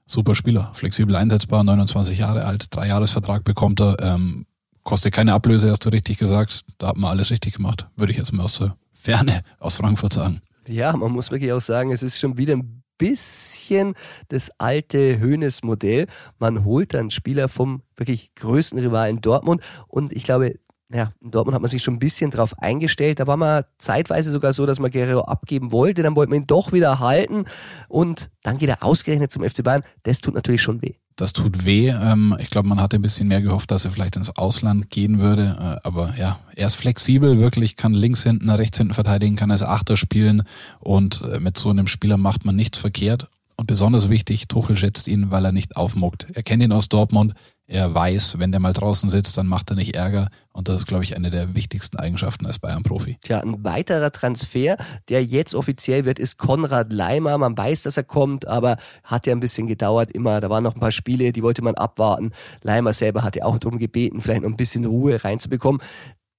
super 0.06 0.36
Spieler, 0.36 0.72
flexibel 0.74 1.16
einsetzbar, 1.16 1.64
29 1.64 2.20
Jahre 2.20 2.46
alt, 2.46 2.68
drei 2.76 2.88
Jahresvertrag 2.88 3.44
bekommt 3.44 3.82
er, 3.82 3.98
ähm, 4.00 4.46
kostet 4.84 5.14
keine 5.14 5.34
Ablöse, 5.34 5.72
hast 5.72 5.86
du 5.86 5.90
richtig 5.90 6.18
gesagt. 6.18 6.64
Da 6.78 6.88
hat 6.88 6.98
man 6.98 7.12
alles 7.12 7.32
richtig 7.32 7.56
gemacht, 7.56 7.88
würde 7.96 8.12
ich 8.12 8.18
jetzt 8.18 8.32
mal 8.32 8.44
aus 8.44 8.60
der 8.60 8.76
Ferne 8.94 9.42
aus 9.60 9.76
Frankfurt 9.76 10.14
sagen. 10.14 10.42
Ja, 10.68 10.96
man 10.96 11.12
muss 11.12 11.32
wirklich 11.32 11.52
auch 11.52 11.62
sagen, 11.62 11.92
es 11.92 12.04
ist 12.04 12.20
schon 12.20 12.38
wieder 12.38 12.56
ein 12.56 12.84
bisschen 12.98 13.94
das 14.30 14.52
alte 14.58 15.20
Höhnes-Modell. 15.20 16.08
Man 16.40 16.64
holt 16.64 16.94
dann 16.94 17.12
Spieler 17.12 17.50
vom 17.50 17.82
wirklich 17.98 18.34
größten 18.36 18.80
Rivalen 18.80 19.22
Dortmund 19.22 19.62
und 19.88 20.14
ich 20.14 20.24
glaube, 20.24 20.56
ja, 20.94 21.12
in 21.22 21.32
Dortmund 21.32 21.56
hat 21.56 21.62
man 21.62 21.70
sich 21.70 21.82
schon 21.82 21.96
ein 21.96 22.00
bisschen 22.00 22.30
drauf 22.30 22.58
eingestellt. 22.60 23.20
Da 23.20 23.26
war 23.26 23.38
man 23.38 23.64
zeitweise 23.80 24.30
sogar 24.30 24.54
so, 24.54 24.66
dass 24.66 24.80
man 24.80 24.92
Guerrero 24.92 25.22
abgeben 25.22 25.72
wollte. 25.72 26.04
Dann 26.04 26.16
wollte 26.16 26.30
man 26.30 26.42
ihn 26.42 26.48
doch 26.48 26.74
wieder 26.74 27.00
halten. 27.00 27.46
Und 27.88 28.30
dann 28.44 28.60
geht 28.60 28.70
er 28.70 28.84
ausgerechnet 28.84 29.32
zum 29.32 29.44
FC 29.44 29.64
Bayern. 29.64 29.84
Das 30.04 30.22
tut 30.22 30.36
natürlich 30.36 30.62
schon 30.62 30.82
weh. 30.84 30.94
Das 31.16 31.34
tut 31.34 31.66
weh. 31.66 31.90
Ähm, 31.90 32.36
ich 32.40 32.50
glaube, 32.50 32.68
man 32.68 32.80
hatte 32.80 32.98
ein 32.98 33.02
bisschen 33.02 33.28
mehr 33.28 33.42
gehofft, 33.42 33.72
dass 33.72 33.86
er 33.86 33.92
vielleicht 33.92 34.18
ins 34.18 34.38
Ausland 34.38 34.92
gehen 34.92 35.20
würde. 35.20 35.80
Äh, 35.84 35.88
aber 35.88 36.14
ja, 36.18 36.40
er 36.56 36.68
ist 36.68 36.76
flexibel, 36.76 37.40
wirklich, 37.40 37.78
kann 37.78 37.94
links 37.94 38.22
hinten, 38.22 38.50
rechts 38.50 38.78
hinten 38.78 38.94
verteidigen, 38.94 39.38
kann 39.38 39.50
als 39.50 39.64
Achter 39.64 39.98
spielen. 39.98 40.44
Und 40.80 41.22
äh, 41.22 41.40
mit 41.40 41.58
so 41.58 41.70
einem 41.70 41.88
Spieler 41.88 42.18
macht 42.18 42.46
man 42.46 42.56
nichts 42.56 42.78
verkehrt. 42.78 43.28
Und 43.58 43.68
besonders 43.68 44.10
wichtig, 44.10 44.48
Tuchel 44.50 44.76
schätzt 44.76 45.08
ihn, 45.08 45.32
weil 45.32 45.46
er 45.46 45.52
nicht 45.52 45.78
aufmuckt. 45.78 46.28
Er 46.34 46.44
kennt 46.44 46.62
ihn 46.62 46.74
aus 46.74 46.90
Dortmund. 46.90 47.34
Er 47.68 47.94
weiß, 47.96 48.38
wenn 48.38 48.52
der 48.52 48.60
mal 48.60 48.74
draußen 48.74 49.10
sitzt, 49.10 49.38
dann 49.40 49.48
macht 49.48 49.72
er 49.72 49.76
nicht 49.76 49.96
Ärger. 49.96 50.30
Und 50.52 50.70
das 50.70 50.78
ist, 50.78 50.86
glaube 50.86 51.04
ich, 51.04 51.16
eine 51.16 51.32
der 51.32 51.56
wichtigsten 51.56 51.98
Eigenschaften 51.98 52.46
als 52.46 52.60
Bayern-Profi. 52.60 53.18
Tja, 53.22 53.40
ein 53.40 53.64
weiterer 53.64 54.12
Transfer, 54.12 54.78
der 55.10 55.26
jetzt 55.26 55.56
offiziell 55.56 56.06
wird, 56.06 56.20
ist 56.20 56.38
Konrad 56.38 56.94
Leimer. 56.94 57.38
Man 57.40 57.58
weiß, 57.58 57.84
dass 57.84 57.98
er 57.98 58.04
kommt, 58.04 58.48
aber 58.48 58.78
hat 59.04 59.26
ja 59.26 59.34
ein 59.34 59.40
bisschen 59.40 59.66
gedauert 59.66 60.12
immer. 60.12 60.42
Da 60.42 60.50
waren 60.52 60.64
noch 60.64 60.76
ein 60.76 60.80
paar 60.80 60.92
Spiele, 60.92 61.32
die 61.32 61.42
wollte 61.42 61.64
man 61.64 61.74
abwarten. 61.74 62.32
Leimer 62.62 62.94
selber 62.94 63.24
hatte 63.24 63.44
auch 63.44 63.58
darum 63.58 63.80
gebeten, 63.80 64.22
vielleicht 64.22 64.44
noch 64.44 64.50
ein 64.50 64.58
bisschen 64.58 64.86
Ruhe 64.86 65.24
reinzubekommen 65.24 65.82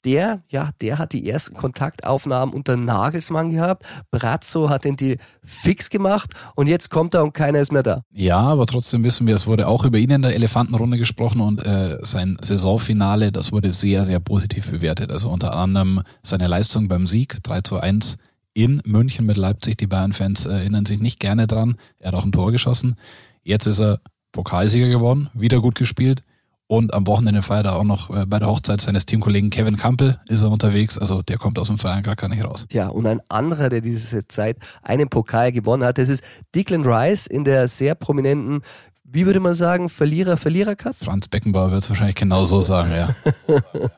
der, 0.05 0.43
ja, 0.49 0.71
der 0.81 0.99
hat 0.99 1.13
die 1.13 1.29
ersten 1.29 1.57
Kontaktaufnahmen 1.57 2.55
unter 2.55 2.77
Nagelsmann 2.77 3.51
gehabt. 3.53 3.85
Brazzo 4.11 4.71
hat 4.71 4.85
den 4.85 4.97
Deal 4.97 5.17
fix 5.43 5.91
gemacht 5.91 6.31
und 6.55 6.69
jetzt 6.69 6.91
kommt 6.91 7.15
er 7.15 7.25
und 7.25 7.33
keiner 7.33 7.61
ist 7.61 7.73
mehr 7.73 7.83
da. 7.83 8.03
Ja, 8.13 8.39
aber 8.39 8.67
trotzdem 8.67 9.03
wissen 9.05 9.27
wir, 9.27 9.35
es 9.35 9.47
wurde 9.47 9.67
auch 9.67 9.85
über 9.85 9.99
ihn 9.99 10.11
in 10.11 10.23
der 10.23 10.35
Elefantenrunde 10.35 10.99
gesprochen 10.99 11.41
und 11.41 11.65
äh, 11.67 11.99
sein 12.03 12.37
Saisonfinale, 12.41 13.33
das 13.33 13.53
wurde 13.53 13.73
sehr, 13.73 14.05
sehr 14.05 14.21
positiv 14.21 14.71
bewertet. 14.71 15.11
Also 15.11 15.29
unter 15.31 15.55
anderem 15.55 16.03
seine 16.23 16.47
Leistung 16.47 16.89
beim 16.89 17.07
Sieg 17.07 17.43
3 17.43 17.63
zu 17.63 17.79
1 17.81 18.19
in 18.55 18.81
München 18.87 19.27
mit 19.27 19.37
Leipzig. 19.37 19.77
Die 19.77 19.87
Bayern-Fans 19.87 20.47
erinnern 20.47 20.87
sich 20.87 21.01
nicht 21.01 21.21
gerne 21.21 21.47
dran. 21.47 21.77
Er 21.99 22.09
hat 22.09 22.15
auch 22.15 22.25
ein 22.25 22.33
Tor 22.33 22.53
geschossen. 22.53 22.97
Jetzt 23.43 23.67
ist 23.67 23.81
er 23.81 24.01
Pokalsieger 24.33 24.89
geworden, 24.89 25.29
wieder 25.35 25.61
gut 25.61 25.75
gespielt. 25.75 26.23
Und 26.69 26.95
am 26.95 27.07
Wochenende 27.07 27.43
feiert 27.43 27.67
er 27.67 27.77
auch 27.77 27.85
noch 27.85 28.11
äh, 28.11 28.27
bei 28.27 28.39
der 28.41 28.49
Hochzeit 28.49 28.81
seines 28.81 29.07
Teamkollegen 29.07 29.51
Kevin 29.51 29.77
Campbell 29.77 30.19
ist 30.29 30.43
er 30.43 30.51
unterwegs. 30.51 30.99
Also 30.99 31.23
der 31.23 31.39
kommt 31.39 31.59
aus 31.59 31.69
dem 31.69 31.79
Verein 31.79 32.03
gar 32.03 32.29
nicht 32.29 32.43
raus. 32.43 32.67
Ja, 32.73 32.89
und 32.89 33.07
ein 33.07 33.21
anderer, 33.29 33.69
der 33.69 33.81
diese 33.81 34.27
Zeit 34.27 34.57
einen 34.83 35.09
Pokal 35.09 35.53
gewonnen 35.53 35.85
hat, 35.85 35.99
das 35.99 36.09
ist 36.09 36.25
Declan 36.55 36.85
Rice 36.85 37.27
in 37.27 37.45
der 37.45 37.69
sehr 37.69 37.95
prominenten 37.95 38.63
wie 39.09 39.25
würde 39.25 39.39
man 39.39 39.55
sagen, 39.55 39.89
Verlierer, 39.89 40.37
Verlierer 40.37 40.75
Cup? 40.75 40.97
Franz 40.97 41.29
Beckenbauer 41.29 41.71
wird 41.71 41.83
es 41.83 41.89
wahrscheinlich 41.89 42.17
genau 42.17 42.45
so 42.45 42.61
sagen, 42.61 42.91
ja. 42.91 43.15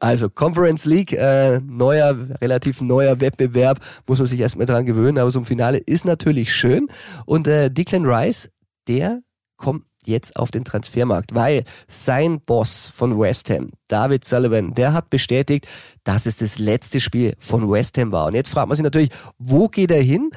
Also 0.00 0.28
Conference 0.28 0.84
League, 0.84 1.12
äh, 1.12 1.60
neuer, 1.60 2.16
relativ 2.40 2.80
neuer 2.80 3.20
Wettbewerb, 3.20 3.78
muss 4.06 4.18
man 4.18 4.26
sich 4.26 4.40
erstmal 4.40 4.66
dran 4.66 4.84
gewöhnen, 4.84 5.18
aber 5.18 5.30
so 5.30 5.38
ein 5.38 5.44
Finale 5.44 5.78
ist 5.78 6.04
natürlich 6.04 6.52
schön. 6.52 6.88
Und 7.24 7.46
äh, 7.46 7.70
Declan 7.70 8.04
Rice, 8.04 8.50
der 8.88 9.20
kommt 9.56 9.84
jetzt 10.06 10.36
auf 10.36 10.50
den 10.50 10.64
Transfermarkt, 10.64 11.34
weil 11.34 11.64
sein 11.88 12.40
Boss 12.40 12.90
von 12.92 13.18
West 13.18 13.50
Ham, 13.50 13.70
David 13.88 14.24
Sullivan, 14.24 14.74
der 14.74 14.92
hat 14.92 15.10
bestätigt, 15.10 15.66
dass 16.04 16.26
es 16.26 16.38
das 16.38 16.58
letzte 16.58 17.00
Spiel 17.00 17.34
von 17.38 17.70
West 17.70 17.98
Ham 17.98 18.12
war. 18.12 18.26
Und 18.26 18.34
jetzt 18.34 18.48
fragt 18.48 18.68
man 18.68 18.76
sich 18.76 18.84
natürlich, 18.84 19.10
wo 19.38 19.68
geht 19.68 19.90
er 19.90 20.02
hin? 20.02 20.30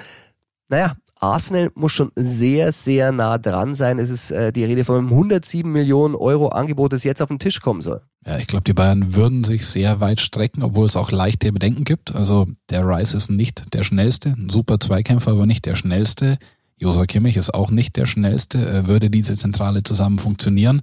Naja, 0.69 0.95
Arsenal 1.19 1.71
muss 1.75 1.93
schon 1.93 2.11
sehr, 2.15 2.71
sehr 2.71 3.11
nah 3.11 3.37
dran 3.37 3.73
sein. 3.73 3.99
Es 3.99 4.09
ist 4.09 4.31
äh, 4.31 4.51
die 4.51 4.65
Rede 4.65 4.83
von 4.83 4.97
einem 4.97 5.09
107 5.09 5.71
Millionen 5.71 6.15
Euro 6.15 6.49
Angebot, 6.49 6.91
das 6.91 7.03
jetzt 7.03 7.21
auf 7.21 7.29
den 7.29 7.39
Tisch 7.39 7.61
kommen 7.61 7.81
soll. 7.81 8.01
Ja, 8.25 8.37
ich 8.37 8.47
glaube, 8.47 8.63
die 8.63 8.73
Bayern 8.73 9.13
würden 9.13 9.43
sich 9.43 9.65
sehr 9.65 10.01
weit 10.01 10.19
strecken, 10.19 10.61
obwohl 10.63 10.87
es 10.87 10.97
auch 10.97 11.11
leichte 11.11 11.51
Bedenken 11.51 11.83
gibt. 11.83 12.13
Also 12.13 12.47
der 12.69 12.85
Rice 12.85 13.13
ist 13.13 13.29
nicht 13.29 13.73
der 13.73 13.83
schnellste, 13.83 14.29
ein 14.29 14.49
super 14.49 14.79
Zweikämpfer, 14.79 15.31
aber 15.31 15.45
nicht 15.45 15.65
der 15.65 15.75
schnellste. 15.75 16.37
Josua 16.77 17.05
Kimmich 17.05 17.37
ist 17.37 17.53
auch 17.53 17.71
nicht 17.71 17.95
der 17.95 18.05
schnellste, 18.05 18.87
würde 18.87 19.09
diese 19.09 19.35
Zentrale 19.35 19.83
zusammen 19.83 20.19
funktionieren. 20.19 20.81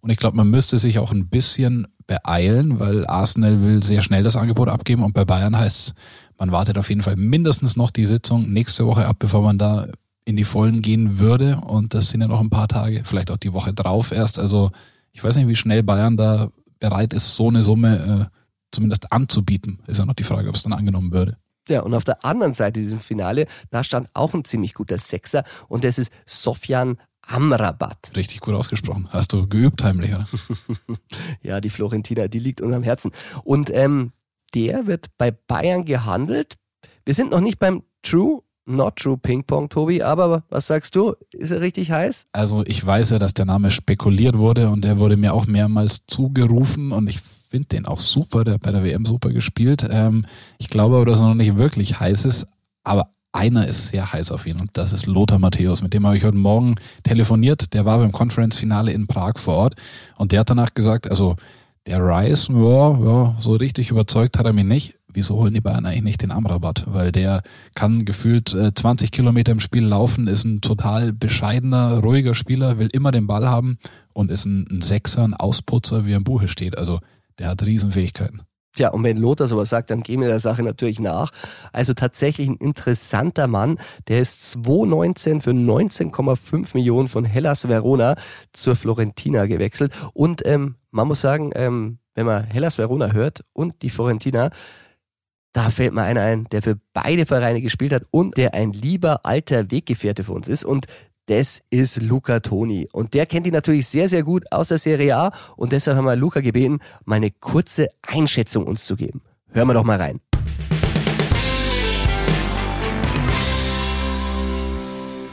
Und 0.00 0.10
ich 0.10 0.16
glaube, 0.16 0.36
man 0.36 0.48
müsste 0.48 0.78
sich 0.78 0.98
auch 0.98 1.12
ein 1.12 1.28
bisschen 1.28 1.86
beeilen, 2.06 2.78
weil 2.78 3.06
Arsenal 3.06 3.62
will 3.62 3.82
sehr 3.82 4.02
schnell 4.02 4.22
das 4.22 4.36
Angebot 4.36 4.68
abgeben 4.68 5.02
und 5.02 5.12
bei 5.12 5.24
Bayern 5.24 5.58
heißt 5.58 5.88
es, 5.88 5.94
man 6.38 6.52
wartet 6.52 6.78
auf 6.78 6.88
jeden 6.88 7.02
Fall 7.02 7.16
mindestens 7.16 7.76
noch 7.76 7.90
die 7.90 8.06
Sitzung 8.06 8.52
nächste 8.52 8.86
Woche 8.86 9.06
ab, 9.06 9.16
bevor 9.18 9.42
man 9.42 9.58
da 9.58 9.88
in 10.24 10.36
die 10.36 10.44
Vollen 10.44 10.82
gehen 10.82 11.18
würde. 11.18 11.60
Und 11.66 11.94
das 11.94 12.10
sind 12.10 12.20
ja 12.20 12.28
noch 12.28 12.40
ein 12.40 12.50
paar 12.50 12.68
Tage, 12.68 13.02
vielleicht 13.04 13.30
auch 13.30 13.36
die 13.36 13.52
Woche 13.52 13.72
drauf 13.72 14.12
erst. 14.12 14.38
Also 14.38 14.70
ich 15.12 15.24
weiß 15.24 15.36
nicht, 15.36 15.48
wie 15.48 15.56
schnell 15.56 15.82
Bayern 15.82 16.16
da 16.16 16.50
bereit 16.78 17.14
ist, 17.14 17.36
so 17.36 17.48
eine 17.48 17.62
Summe 17.62 18.30
äh, 18.30 18.36
zumindest 18.70 19.12
anzubieten. 19.12 19.78
Ist 19.86 19.98
ja 19.98 20.04
noch 20.04 20.14
die 20.14 20.24
Frage, 20.24 20.48
ob 20.48 20.56
es 20.56 20.62
dann 20.62 20.74
angenommen 20.74 21.12
würde. 21.12 21.38
Ja, 21.68 21.80
und 21.80 21.94
auf 21.94 22.04
der 22.04 22.24
anderen 22.24 22.54
Seite 22.54 22.80
diesem 22.80 23.00
Finale, 23.00 23.46
da 23.70 23.82
stand 23.82 24.08
auch 24.14 24.34
ein 24.34 24.44
ziemlich 24.44 24.74
guter 24.74 24.98
Sechser 24.98 25.44
und 25.68 25.84
das 25.84 25.98
ist 25.98 26.12
Sofjan 26.24 26.98
Amrabat. 27.22 28.12
Richtig 28.14 28.40
gut 28.40 28.54
ausgesprochen. 28.54 29.08
Hast 29.10 29.32
du 29.32 29.48
geübt 29.48 29.82
heimlich, 29.82 30.14
oder? 30.14 30.28
ja, 31.42 31.60
die 31.60 31.70
Florentina, 31.70 32.28
die 32.28 32.38
liegt 32.38 32.60
unterm 32.60 32.84
Herzen. 32.84 33.10
Und 33.42 33.70
ähm, 33.70 34.12
der 34.54 34.86
wird 34.86 35.06
bei 35.18 35.32
Bayern 35.32 35.84
gehandelt. 35.84 36.54
Wir 37.04 37.14
sind 37.14 37.32
noch 37.32 37.40
nicht 37.40 37.58
beim 37.58 37.82
True 38.02 38.42
Not 38.68 38.96
True 38.96 39.16
Ping 39.16 39.44
Pong, 39.44 39.68
Tobi, 39.68 40.02
aber 40.02 40.42
was 40.48 40.66
sagst 40.66 40.96
du? 40.96 41.14
Ist 41.32 41.52
er 41.52 41.60
richtig 41.60 41.92
heiß? 41.92 42.26
Also 42.32 42.64
ich 42.66 42.84
weiß 42.84 43.10
ja, 43.10 43.20
dass 43.20 43.32
der 43.32 43.46
Name 43.46 43.70
spekuliert 43.70 44.38
wurde 44.38 44.70
und 44.70 44.84
er 44.84 44.98
wurde 44.98 45.16
mir 45.16 45.34
auch 45.34 45.46
mehrmals 45.46 46.04
zugerufen 46.08 46.90
und 46.90 47.08
ich 47.08 47.20
finde 47.56 47.68
den 47.68 47.86
auch 47.86 48.00
super, 48.00 48.44
der 48.44 48.54
hat 48.54 48.62
bei 48.62 48.70
der 48.70 48.84
WM 48.84 49.06
super 49.06 49.30
gespielt. 49.30 49.86
Ähm, 49.90 50.26
ich 50.58 50.68
glaube 50.68 50.96
aber, 50.96 51.06
dass 51.06 51.20
er 51.20 51.28
noch 51.28 51.34
nicht 51.34 51.56
wirklich 51.56 51.98
heiß 51.98 52.26
ist, 52.26 52.46
aber 52.84 53.08
einer 53.32 53.66
ist 53.66 53.88
sehr 53.88 54.12
heiß 54.12 54.30
auf 54.30 54.46
ihn 54.46 54.60
und 54.60 54.70
das 54.74 54.92
ist 54.92 55.06
Lothar 55.06 55.38
Matthäus. 55.38 55.82
Mit 55.82 55.94
dem 55.94 56.06
habe 56.06 56.18
ich 56.18 56.24
heute 56.24 56.36
Morgen 56.36 56.76
telefoniert. 57.02 57.72
Der 57.72 57.86
war 57.86 57.98
beim 57.98 58.12
Conference-Finale 58.12 58.92
in 58.92 59.06
Prag 59.06 59.38
vor 59.38 59.54
Ort 59.54 59.74
und 60.16 60.32
der 60.32 60.40
hat 60.40 60.50
danach 60.50 60.74
gesagt, 60.74 61.10
also 61.10 61.36
der 61.86 62.00
Rice, 62.00 62.48
ja, 62.48 62.98
ja, 62.98 63.36
so 63.38 63.52
richtig 63.52 63.90
überzeugt 63.90 64.38
hat 64.38 64.46
er 64.46 64.52
mich 64.52 64.64
nicht. 64.64 64.98
Wieso 65.08 65.36
holen 65.36 65.54
die 65.54 65.62
Bayern 65.62 65.86
eigentlich 65.86 66.02
nicht 66.02 66.22
den 66.22 66.30
Amrabat? 66.30 66.84
Weil 66.88 67.10
der 67.10 67.42
kann 67.74 68.04
gefühlt 68.04 68.52
äh, 68.52 68.74
20 68.74 69.12
Kilometer 69.12 69.52
im 69.52 69.60
Spiel 69.60 69.84
laufen, 69.84 70.26
ist 70.26 70.44
ein 70.44 70.60
total 70.60 71.14
bescheidener, 71.14 72.00
ruhiger 72.00 72.34
Spieler, 72.34 72.78
will 72.78 72.90
immer 72.92 73.12
den 73.12 73.26
Ball 73.26 73.48
haben 73.48 73.78
und 74.12 74.30
ist 74.30 74.44
ein, 74.44 74.82
Sechser, 74.82 75.24
ein 75.24 75.32
Ausputzer, 75.32 76.04
wie 76.04 76.12
im 76.12 76.24
Buche 76.24 76.48
steht. 76.48 76.76
Also 76.76 77.00
der 77.38 77.48
hat 77.48 77.62
Riesenfähigkeiten. 77.62 78.42
Ja, 78.78 78.90
und 78.90 79.02
wenn 79.04 79.16
Lothar 79.16 79.48
sowas 79.48 79.70
sagt, 79.70 79.90
dann 79.90 80.02
gehen 80.02 80.20
wir 80.20 80.28
der 80.28 80.38
Sache 80.38 80.62
natürlich 80.62 81.00
nach. 81.00 81.30
Also 81.72 81.94
tatsächlich 81.94 82.48
ein 82.48 82.56
interessanter 82.56 83.46
Mann. 83.46 83.78
Der 84.08 84.20
ist 84.20 84.50
2019 84.50 85.40
für 85.40 85.50
19,5 85.50 86.70
Millionen 86.74 87.08
von 87.08 87.24
Hellas 87.24 87.68
Verona 87.68 88.16
zur 88.52 88.76
Florentina 88.76 89.46
gewechselt. 89.46 89.92
Und 90.12 90.46
ähm, 90.46 90.76
man 90.90 91.08
muss 91.08 91.22
sagen, 91.22 91.52
ähm, 91.54 91.98
wenn 92.14 92.26
man 92.26 92.44
Hellas 92.44 92.78
Verona 92.78 93.12
hört 93.12 93.44
und 93.52 93.82
die 93.82 93.90
Florentina, 93.90 94.50
da 95.52 95.70
fällt 95.70 95.94
mir 95.94 96.02
einer 96.02 96.20
ein, 96.20 96.44
der 96.52 96.60
für 96.60 96.78
beide 96.92 97.24
Vereine 97.24 97.62
gespielt 97.62 97.92
hat 97.92 98.04
und 98.10 98.36
der 98.36 98.52
ein 98.52 98.72
lieber 98.72 99.24
alter 99.24 99.70
Weggefährte 99.70 100.22
für 100.22 100.32
uns 100.32 100.48
ist. 100.48 100.66
Und 100.66 100.86
das 101.26 101.62
ist 101.70 102.02
Luca 102.02 102.40
Toni. 102.40 102.88
Und 102.92 103.14
der 103.14 103.26
kennt 103.26 103.46
ihn 103.46 103.52
natürlich 103.52 103.86
sehr, 103.86 104.08
sehr 104.08 104.22
gut 104.22 104.44
aus 104.50 104.68
der 104.68 104.78
Serie 104.78 105.16
A. 105.16 105.32
Und 105.56 105.72
deshalb 105.72 105.96
haben 105.96 106.06
wir 106.06 106.16
Luca 106.16 106.40
gebeten, 106.40 106.78
mal 107.04 107.16
eine 107.16 107.30
kurze 107.30 107.88
Einschätzung 108.06 108.64
uns 108.66 108.86
zu 108.86 108.96
geben. 108.96 109.22
Hören 109.52 109.68
wir 109.68 109.74
doch 109.74 109.84
mal 109.84 110.00
rein. 110.00 110.20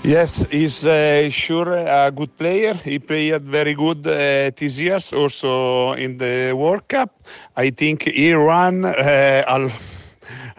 Yes, 0.06 0.46
he's 0.52 0.84
uh, 0.84 1.30
sure 1.32 1.90
a 1.90 2.12
good 2.12 2.36
player. 2.38 2.74
He 2.74 3.00
played 3.00 3.48
very 3.48 3.74
good 3.74 4.06
uh, 4.06 4.52
this 4.54 4.78
year, 4.78 5.00
also 5.14 5.94
in 5.94 6.18
the 6.18 6.52
World 6.54 6.90
Cup. 6.90 7.24
I 7.56 7.72
think 7.72 8.04
he 8.04 8.34
ran 8.34 8.84
uh, 8.84 9.70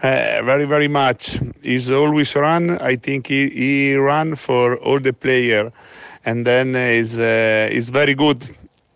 Uh, 0.05 0.43
very, 0.45 0.67
very 0.67 0.87
much. 0.87 1.39
He's 1.63 1.89
always 1.89 2.35
run. 2.35 2.79
I 2.79 2.95
think 2.95 3.25
he, 3.25 3.49
he 3.49 3.95
ran 3.97 4.35
for 4.35 4.77
all 4.77 4.99
the 4.99 5.11
player, 5.11 5.71
and 6.23 6.45
then 6.45 6.75
is 6.75 7.17
uh, 7.17 7.67
is 7.71 7.89
very 7.89 8.13
good. 8.13 8.45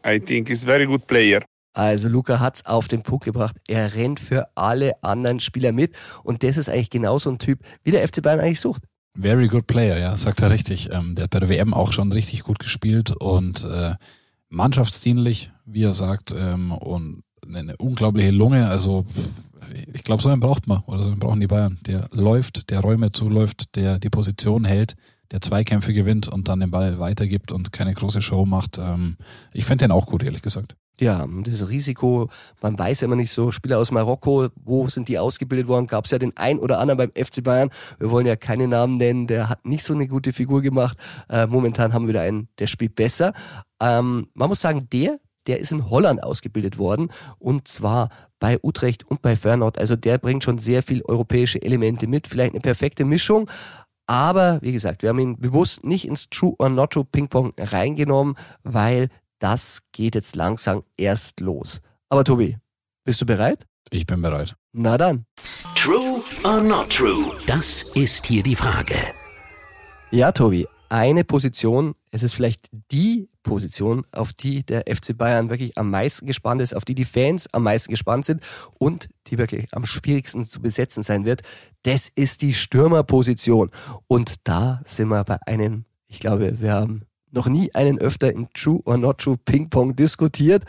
I 0.04 0.20
think 0.20 0.50
he's 0.50 0.64
very 0.64 0.86
good 0.86 1.08
player. 1.08 1.42
Also 1.74 2.10
Luca 2.10 2.40
hat's 2.40 2.64
auf 2.68 2.88
den 2.88 3.02
Punkt 3.02 3.26
gebracht. 3.26 3.56
Er 3.68 3.96
rennt 3.96 4.20
für 4.20 4.50
alle 4.54 5.02
anderen 5.02 5.40
Spieler 5.40 5.72
mit 5.72 5.96
und 6.24 6.44
das 6.44 6.58
ist 6.58 6.70
eigentlich 6.70 6.92
genauso 6.92 7.32
ein 7.32 7.40
Typ, 7.40 7.60
wie 7.84 7.90
der 7.90 8.08
FC 8.08 8.22
Bayern 8.22 8.40
eigentlich 8.40 8.60
sucht. 8.60 8.84
Very 9.20 9.48
good 9.48 9.66
player, 9.66 9.98
ja, 9.98 10.16
sagt 10.16 10.44
er 10.44 10.52
richtig. 10.52 10.90
Ähm, 10.92 11.16
der 11.16 11.24
hat 11.24 11.32
bei 11.32 11.40
der 11.40 11.50
WM 11.50 11.74
auch 11.74 11.92
schon 11.92 12.12
richtig 12.12 12.44
gut 12.44 12.60
gespielt 12.60 13.16
und 13.20 13.66
äh, 13.66 13.96
mannschaftsdienlich, 14.50 15.52
wie 15.66 15.86
er 15.86 15.96
sagt, 15.96 16.36
ähm, 16.38 16.72
und 16.72 17.24
eine 17.48 17.78
unglaubliche 17.78 18.30
Lunge. 18.32 18.70
Also 18.70 19.06
ich 19.94 20.04
glaube, 20.04 20.22
so 20.24 20.30
einen 20.30 20.42
braucht 20.42 20.68
man 20.68 20.82
oder 20.86 21.04
so 21.04 21.12
einen 21.12 21.20
brauchen 21.20 21.40
die 21.40 21.48
Bayern. 21.48 21.80
Der 21.86 22.08
läuft, 22.12 22.70
der 22.70 22.80
Räume 22.82 23.12
zuläuft, 23.12 23.76
der 23.76 24.00
die 24.00 24.10
Position 24.10 24.66
hält, 24.66 24.96
der 25.32 25.42
Zweikämpfe 25.42 25.94
gewinnt 25.94 26.28
und 26.28 26.48
dann 26.48 26.60
den 26.60 26.72
Ball 26.72 27.00
weitergibt 27.00 27.52
und 27.52 27.72
keine 27.72 27.94
große 27.94 28.22
Show 28.22 28.46
macht. 28.46 28.78
Ähm, 28.78 29.18
ich 29.54 29.66
fände 29.66 29.86
den 29.86 29.92
auch 29.92 30.06
gut, 30.06 30.24
ehrlich 30.24 30.42
gesagt. 30.42 30.76
Ja, 31.00 31.26
dieses 31.46 31.70
Risiko, 31.70 32.30
man 32.62 32.78
weiß 32.78 33.04
immer 33.04 33.16
nicht 33.16 33.32
so, 33.32 33.52
Spieler 33.52 33.78
aus 33.78 33.90
Marokko, 33.92 34.50
wo 34.56 34.90
sind 34.90 35.08
die 35.08 35.18
ausgebildet 35.18 35.70
worden? 35.70 35.86
Gab 35.86 36.04
es 36.06 36.12
ja 36.12 36.18
den 36.18 36.36
ein 36.36 36.60
oder 36.60 36.80
anderen 36.80 36.98
beim 36.98 37.12
FC 37.12 37.42
Bayern. 37.42 37.70
Wir 38.00 38.12
wollen 38.12 38.26
ja 38.26 38.36
keine 38.36 38.68
Namen 38.68 38.98
nennen, 38.98 39.26
der 39.26 39.48
hat 39.48 39.66
nicht 39.66 39.84
so 39.84 39.94
eine 39.94 40.08
gute 40.08 40.34
Figur 40.34 40.62
gemacht. 40.62 40.98
Äh, 41.30 41.48
momentan 41.48 41.94
haben 41.94 42.04
wir 42.04 42.10
wieder 42.10 42.22
einen, 42.22 42.50
der 42.60 42.68
spielt 42.68 42.96
besser. 42.96 43.34
Ähm, 43.80 44.28
man 44.34 44.50
muss 44.50 44.60
sagen, 44.60 44.90
der, 44.92 45.20
der 45.48 45.60
ist 45.60 45.72
in 45.72 45.90
Holland 45.90 46.22
ausgebildet 46.22 46.78
worden 46.78 47.12
und 47.38 47.70
zwar 47.70 48.10
bei 48.40 48.60
Utrecht 48.64 49.06
und 49.06 49.22
bei 49.22 49.36
Fernord. 49.36 49.80
Also 49.80 49.96
der 49.96 50.18
bringt 50.18 50.44
schon 50.44 50.58
sehr 50.58 50.82
viel 50.84 51.04
europäische 51.04 51.62
Elemente 51.62 52.08
mit. 52.08 52.28
Vielleicht 52.28 52.54
eine 52.54 52.62
perfekte 52.62 53.06
Mischung. 53.06 53.50
Aber 54.08 54.60
wie 54.62 54.72
gesagt, 54.72 55.04
wir 55.04 55.10
haben 55.10 55.20
ihn 55.20 55.40
bewusst 55.40 55.86
nicht 55.86 56.08
ins 56.08 56.30
True 56.30 56.56
or 56.58 56.70
Not 56.70 56.92
True 56.92 57.06
Ping 57.06 57.28
Pong 57.28 57.54
reingenommen, 57.60 58.36
weil 58.64 59.10
das 59.38 59.84
geht 59.92 60.16
jetzt 60.16 60.36
langsam 60.36 60.84
erst 60.98 61.40
los. 61.42 61.82
Aber 62.10 62.24
Tobi, 62.24 62.58
bist 63.06 63.22
du 63.22 63.26
bereit? 63.26 63.68
Ich 63.92 64.06
bin 64.06 64.22
bereit. 64.22 64.56
Na 64.74 64.98
dann. 64.98 65.26
True 65.76 66.22
or 66.44 66.62
not 66.62 66.90
true? 66.90 67.32
Das 67.48 67.86
ist 67.94 68.26
hier 68.26 68.44
die 68.44 68.56
Frage. 68.56 68.96
Ja, 70.12 70.32
Tobi, 70.32 70.68
eine 70.90 71.24
Position, 71.24 71.94
es 72.12 72.24
ist 72.24 72.34
vielleicht 72.34 72.68
die 72.92 73.30
Position, 73.50 74.06
auf 74.12 74.32
die 74.32 74.64
der 74.64 74.84
FC 74.88 75.18
Bayern 75.18 75.50
wirklich 75.50 75.76
am 75.76 75.90
meisten 75.90 76.28
gespannt 76.28 76.62
ist, 76.62 76.76
auf 76.76 76.86
die 76.86 76.94
die 76.94 77.04
Fans 77.04 77.52
am 77.52 77.64
meisten 77.64 77.90
gespannt 77.90 78.26
sind 78.26 78.44
und 78.78 79.10
die 79.26 79.40
wirklich 79.40 79.74
am 79.74 79.88
schwierigsten 79.88 80.46
zu 80.46 80.62
besetzen 80.62 81.02
sein 81.02 81.26
wird. 81.26 81.42
Das 81.82 82.10
ist 82.10 82.44
die 82.44 82.54
Stürmerposition. 82.54 83.72
Und 84.06 84.36
da 84.48 84.82
sind 84.86 85.08
wir 85.08 85.24
bei 85.24 85.40
einem, 85.48 85.86
ich 86.06 86.20
glaube, 86.20 86.62
wir 86.62 86.74
haben 86.74 87.06
noch 87.32 87.48
nie 87.48 87.74
einen 87.74 87.98
öfter 87.98 88.32
im 88.32 88.54
True 88.54 88.82
or 88.86 88.98
Not 88.98 89.20
True 89.20 89.38
Ping 89.38 89.70
Pong 89.72 89.96
diskutiert. 89.96 90.64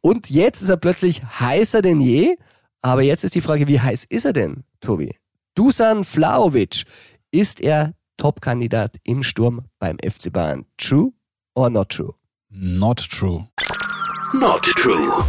Und 0.00 0.30
jetzt 0.30 0.62
ist 0.62 0.70
er 0.70 0.78
plötzlich 0.78 1.22
heißer 1.22 1.82
denn 1.82 2.00
je. 2.00 2.36
Aber 2.80 3.02
jetzt 3.02 3.24
ist 3.24 3.34
die 3.34 3.42
Frage, 3.42 3.68
wie 3.68 3.80
heiß 3.80 4.04
ist 4.04 4.24
er 4.24 4.32
denn, 4.32 4.64
Tobi? 4.80 5.14
Dusan 5.54 6.04
Vlaovic. 6.04 6.84
Ist 7.30 7.60
er 7.60 7.94
Top-Kandidat 8.16 8.96
im 9.04 9.22
Sturm 9.22 9.66
beim 9.78 9.98
FC 9.98 10.32
Bayern. 10.32 10.64
True 10.78 11.12
or 11.54 11.68
not 11.68 11.90
true? 11.90 12.14
Not 12.54 12.98
true. 13.10 13.48
Not 14.34 14.62
true. 14.62 15.24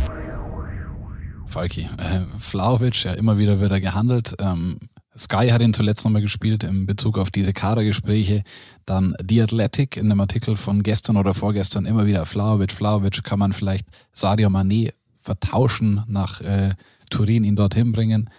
Falki, 1.48 1.88
äh, 1.98 2.22
Flauwitsch, 2.38 3.06
ja, 3.06 3.14
immer 3.14 3.38
wieder 3.38 3.62
wird 3.62 3.72
er 3.72 3.80
gehandelt. 3.80 4.36
Ähm, 4.40 4.78
Sky 5.18 5.48
hat 5.50 5.62
ihn 5.62 5.74
zuletzt 5.74 6.04
nochmal 6.04 6.22
gespielt 6.22 6.66
in 6.66 6.86
Bezug 6.86 7.18
auf 7.18 7.32
diese 7.32 7.54
Kadergespräche. 7.54 8.44
Dann 8.86 9.16
The 9.26 9.44
Athletic 9.44 9.96
in 9.96 10.10
dem 10.10 10.20
Artikel 10.20 10.58
von 10.58 10.84
gestern 10.84 11.16
oder 11.16 11.34
vorgestern 11.34 11.86
immer 11.86 12.06
wieder 12.06 12.26
Flauwitsch, 12.26 12.74
Flauwitsch 12.74 13.24
kann 13.24 13.40
man 13.40 13.54
vielleicht 13.54 13.88
Sadio 14.12 14.50
Mané 14.50 14.92
vertauschen, 15.22 16.04
nach 16.08 16.42
äh, 16.42 16.76
Turin 17.10 17.46
ihn 17.46 17.56
dorthin 17.56 17.94
bringen. 17.94 18.30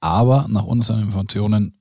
Aber 0.00 0.46
nach 0.48 0.64
unseren 0.64 1.02
Informationen, 1.02 1.78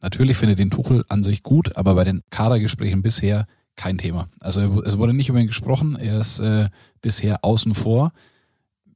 natürlich 0.00 0.38
findet 0.38 0.58
den 0.58 0.70
Tuchel 0.70 1.04
an 1.10 1.22
sich 1.22 1.42
gut, 1.42 1.76
aber 1.76 1.94
bei 1.94 2.04
den 2.04 2.22
Kadergesprächen 2.30 3.02
bisher 3.02 3.46
kein 3.78 3.96
Thema. 3.96 4.28
Also 4.40 4.82
es 4.82 4.98
wurde 4.98 5.14
nicht 5.14 5.30
über 5.30 5.38
ihn 5.38 5.46
gesprochen, 5.46 5.96
er 5.96 6.20
ist 6.20 6.40
äh, 6.40 6.68
bisher 7.00 7.44
außen 7.44 7.74
vor. 7.74 8.12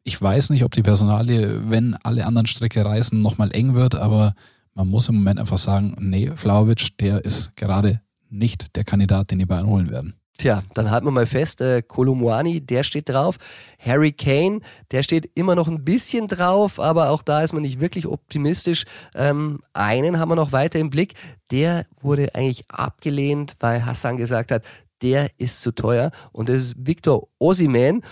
Ich 0.05 0.21
weiß 0.21 0.51
nicht, 0.51 0.65
ob 0.65 0.73
die 0.73 0.83
Personalie, 0.83 1.71
wenn 1.71 1.95
alle 2.03 2.27
anderen 2.27 2.47
Strecke 2.47 2.85
reisen, 2.85 3.23
nochmal 3.23 3.53
eng 3.53 3.75
wird, 3.75 3.95
aber 3.95 4.35
man 4.75 4.89
muss 4.89 5.09
im 5.09 5.15
Moment 5.15 5.39
einfach 5.39 5.59
sagen, 5.59 5.97
nee, 6.01 6.31
Flauwitsch, 6.35 6.91
der 6.99 7.25
ist 7.25 7.57
gerade 7.57 8.03
nicht 8.29 8.77
der 8.77 8.85
Kandidat, 8.85 9.31
den 9.31 9.39
die 9.39 9.47
Bayern 9.47 9.67
holen 9.67 9.91
werden. 9.91 10.15
Tja, 10.42 10.64
dann 10.75 10.90
halten 10.90 11.06
wir 11.06 11.12
mal 11.12 11.26
fest, 11.26 11.61
äh, 11.61 11.82
Kolumuani, 11.82 12.61
der 12.61 12.82
steht 12.82 13.08
drauf. 13.08 13.37
Harry 13.78 14.11
Kane, 14.11 14.58
der 14.90 15.04
steht 15.04 15.30
immer 15.37 15.54
noch 15.54 15.68
ein 15.68 15.84
bisschen 15.84 16.26
drauf, 16.26 16.80
aber 16.80 17.11
auch 17.11 17.22
da 17.22 17.42
ist 17.42 17.52
man 17.52 17.62
nicht 17.62 17.78
wirklich 17.78 18.08
optimistisch. 18.08 18.84
Ähm, 19.14 19.61
einen 19.72 20.18
haben 20.18 20.30
wir 20.30 20.34
noch 20.34 20.50
weiter 20.50 20.80
im 20.80 20.90
Blick, 20.90 21.14
der 21.52 21.87
wurde 22.00 22.34
eigentlich 22.34 22.68
abgelehnt, 22.68 23.54
weil 23.61 23.87
Hassan 23.87 24.16
gesagt 24.16 24.50
hat, 24.50 24.64
der 25.00 25.30
ist 25.38 25.62
zu 25.62 25.70
teuer 25.70 26.11
und 26.32 26.49
das 26.49 26.56
ist 26.56 26.75
Victor 26.76 27.28
Osiman. 27.38 28.02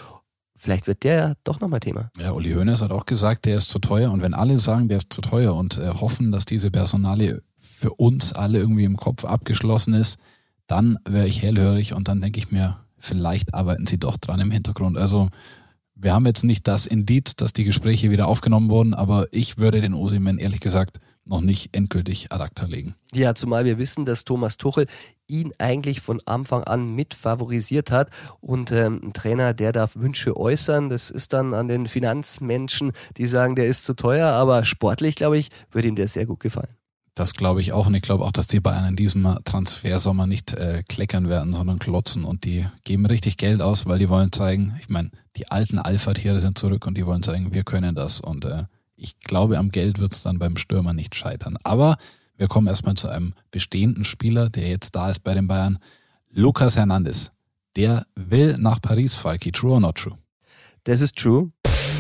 Vielleicht 0.57 0.87
wird 0.87 1.03
der 1.03 1.15
ja 1.15 1.33
doch 1.43 1.59
nochmal 1.59 1.81
Thema. 1.81 2.13
Ja, 2.17 2.31
Uli 2.31 2.53
Hoeneß 2.53 2.81
hat 2.83 2.93
auch 2.93 3.07
gesagt, 3.07 3.45
der 3.45 3.57
ist 3.57 3.71
zu 3.71 3.81
teuer. 3.81 4.13
Und 4.13 4.23
wenn 4.23 4.35
alle 4.35 4.59
sagen, 4.59 4.87
der 4.87 4.99
ist 4.99 5.13
zu 5.13 5.21
teuer 5.21 5.57
und 5.57 5.79
äh, 5.79 5.89
hoffen, 5.89 6.31
dass 6.31 6.45
diese 6.45 6.71
Personalie 6.71 7.43
für 7.59 7.93
uns 7.95 8.33
alle 8.33 8.61
irgendwie 8.61 8.85
im 8.85 8.97
Kopf 8.97 9.25
abgeschlossen 9.25 9.95
ist, 9.95 10.21
dann 10.71 10.99
wäre 11.05 11.27
ich 11.27 11.43
hellhörig 11.43 11.95
und 11.95 12.09
dann 12.09 12.21
denke 12.21 12.39
ich 12.39 12.51
mir, 12.51 12.79
vielleicht 12.99 13.55
arbeiten 13.55 13.87
sie 13.87 13.99
doch 13.99 14.17
dran 14.17 14.41
im 14.41 14.51
Hintergrund. 14.51 14.97
Also 14.97 15.29
wir 15.95 16.15
haben 16.15 16.27
jetzt 16.27 16.45
nicht 16.45 16.69
das 16.69 16.87
Indiz, 16.87 17.37
dass 17.37 17.53
die 17.53 17.65
Gespräche 17.65 18.11
wieder 18.11 18.29
aufgenommen 18.29 18.71
wurden, 18.71 18.95
aber 18.95 19.27
ich 19.33 19.59
würde 19.59 19.81
den 19.81 19.95
Osimen 19.95 20.39
ehrlich 20.39 20.61
gesagt 20.61 21.01
noch 21.25 21.41
nicht 21.41 21.77
endgültig 21.77 22.33
ad 22.33 22.43
acta 22.43 22.67
legen. 22.67 22.95
Ja, 23.13 23.35
zumal 23.35 23.65
wir 23.65 23.79
wissen, 23.79 24.05
dass 24.05 24.25
Thomas 24.25 24.57
Tuchel 24.57 24.87
ihn 25.27 25.53
eigentlich 25.59 26.01
von 26.01 26.21
Anfang 26.25 26.65
an 26.65 26.95
mit 26.95 27.15
favorisiert 27.15 27.91
hat 27.91 28.11
und 28.41 28.73
ähm, 28.73 29.01
ein 29.03 29.13
Trainer, 29.13 29.55
der 29.55 29.73
darf 29.73 29.97
Wünsche 29.97 30.37
äußern. 30.37 30.89
Das 30.89 31.11
ist 31.11 31.33
dann 31.33 31.55
an 31.55 31.69
den 31.69 31.89
Finanzmenschen, 31.89 32.93
die 33.17 33.27
sagen, 33.27 33.55
der 33.55 33.67
ist 33.67 33.85
zu 33.85 33.95
teuer, 33.95 34.29
aber 34.29 34.65
sportlich, 34.65 35.15
glaube 35.15 35.39
ich, 35.39 35.51
würde 35.71 35.89
ihm 35.89 35.97
der 35.97 36.09
sehr 36.09 36.27
gut 36.27 36.41
gefallen. 36.41 36.80
Das 37.15 37.35
glaube 37.35 37.61
ich 37.61 37.73
auch 37.73 37.87
und 37.87 37.95
ich 37.95 38.03
glaube 38.03 38.25
auch, 38.25 38.33
dass 38.33 38.47
die 38.47 38.61
Bayern 38.61 38.89
in 38.89 38.97
diesem 38.97 39.39
Transfersommer 39.45 40.27
nicht 40.27 40.55
äh, 40.55 40.83
kleckern 40.89 41.29
werden, 41.29 41.53
sondern 41.53 41.79
klotzen 41.79 42.25
und 42.25 42.45
die 42.45 42.67
geben 42.85 43.05
richtig 43.05 43.37
Geld 43.37 43.61
aus, 43.61 43.87
weil 43.87 43.99
die 43.99 44.09
wollen 44.09 44.33
zeigen, 44.33 44.77
ich 44.81 44.89
meine, 44.89 45.11
die 45.37 45.51
alten 45.51 45.79
Alpha-Tiere 45.79 46.41
sind 46.41 46.57
zurück 46.57 46.87
und 46.87 46.97
die 46.97 47.07
wollen 47.07 47.23
zeigen, 47.23 47.53
wir 47.53 47.65
können 47.65 47.95
das 47.95 48.21
und 48.21 48.45
äh, 48.45 48.65
ich 48.97 49.19
glaube, 49.21 49.59
am 49.59 49.71
Geld 49.71 49.99
wird 49.99 50.13
es 50.13 50.23
dann 50.23 50.39
beim 50.39 50.57
Stürmer 50.57 50.93
nicht 50.93 51.15
scheitern. 51.15 51.57
Aber 51.65 51.97
wir 52.37 52.49
kommen 52.49 52.67
erstmal 52.67 52.95
zu 52.95 53.09
einem 53.09 53.35
bestehenden 53.51 54.05
Spieler, 54.05 54.49
der 54.49 54.69
jetzt 54.69 54.95
da 54.95 55.11
ist 55.11 55.21
bei 55.21 55.35
den 55.35 55.49
Bayern, 55.49 55.79
Lucas 56.31 56.77
Hernandez. 56.77 57.33
Der 57.77 58.07
will 58.15 58.57
nach 58.59 58.81
Paris, 58.81 59.15
Falki. 59.15 59.53
True 59.53 59.73
or 59.73 59.81
not 59.81 59.97
true? 59.97 60.17
Das 60.85 61.01
ist 61.01 61.17
true. 61.17 61.51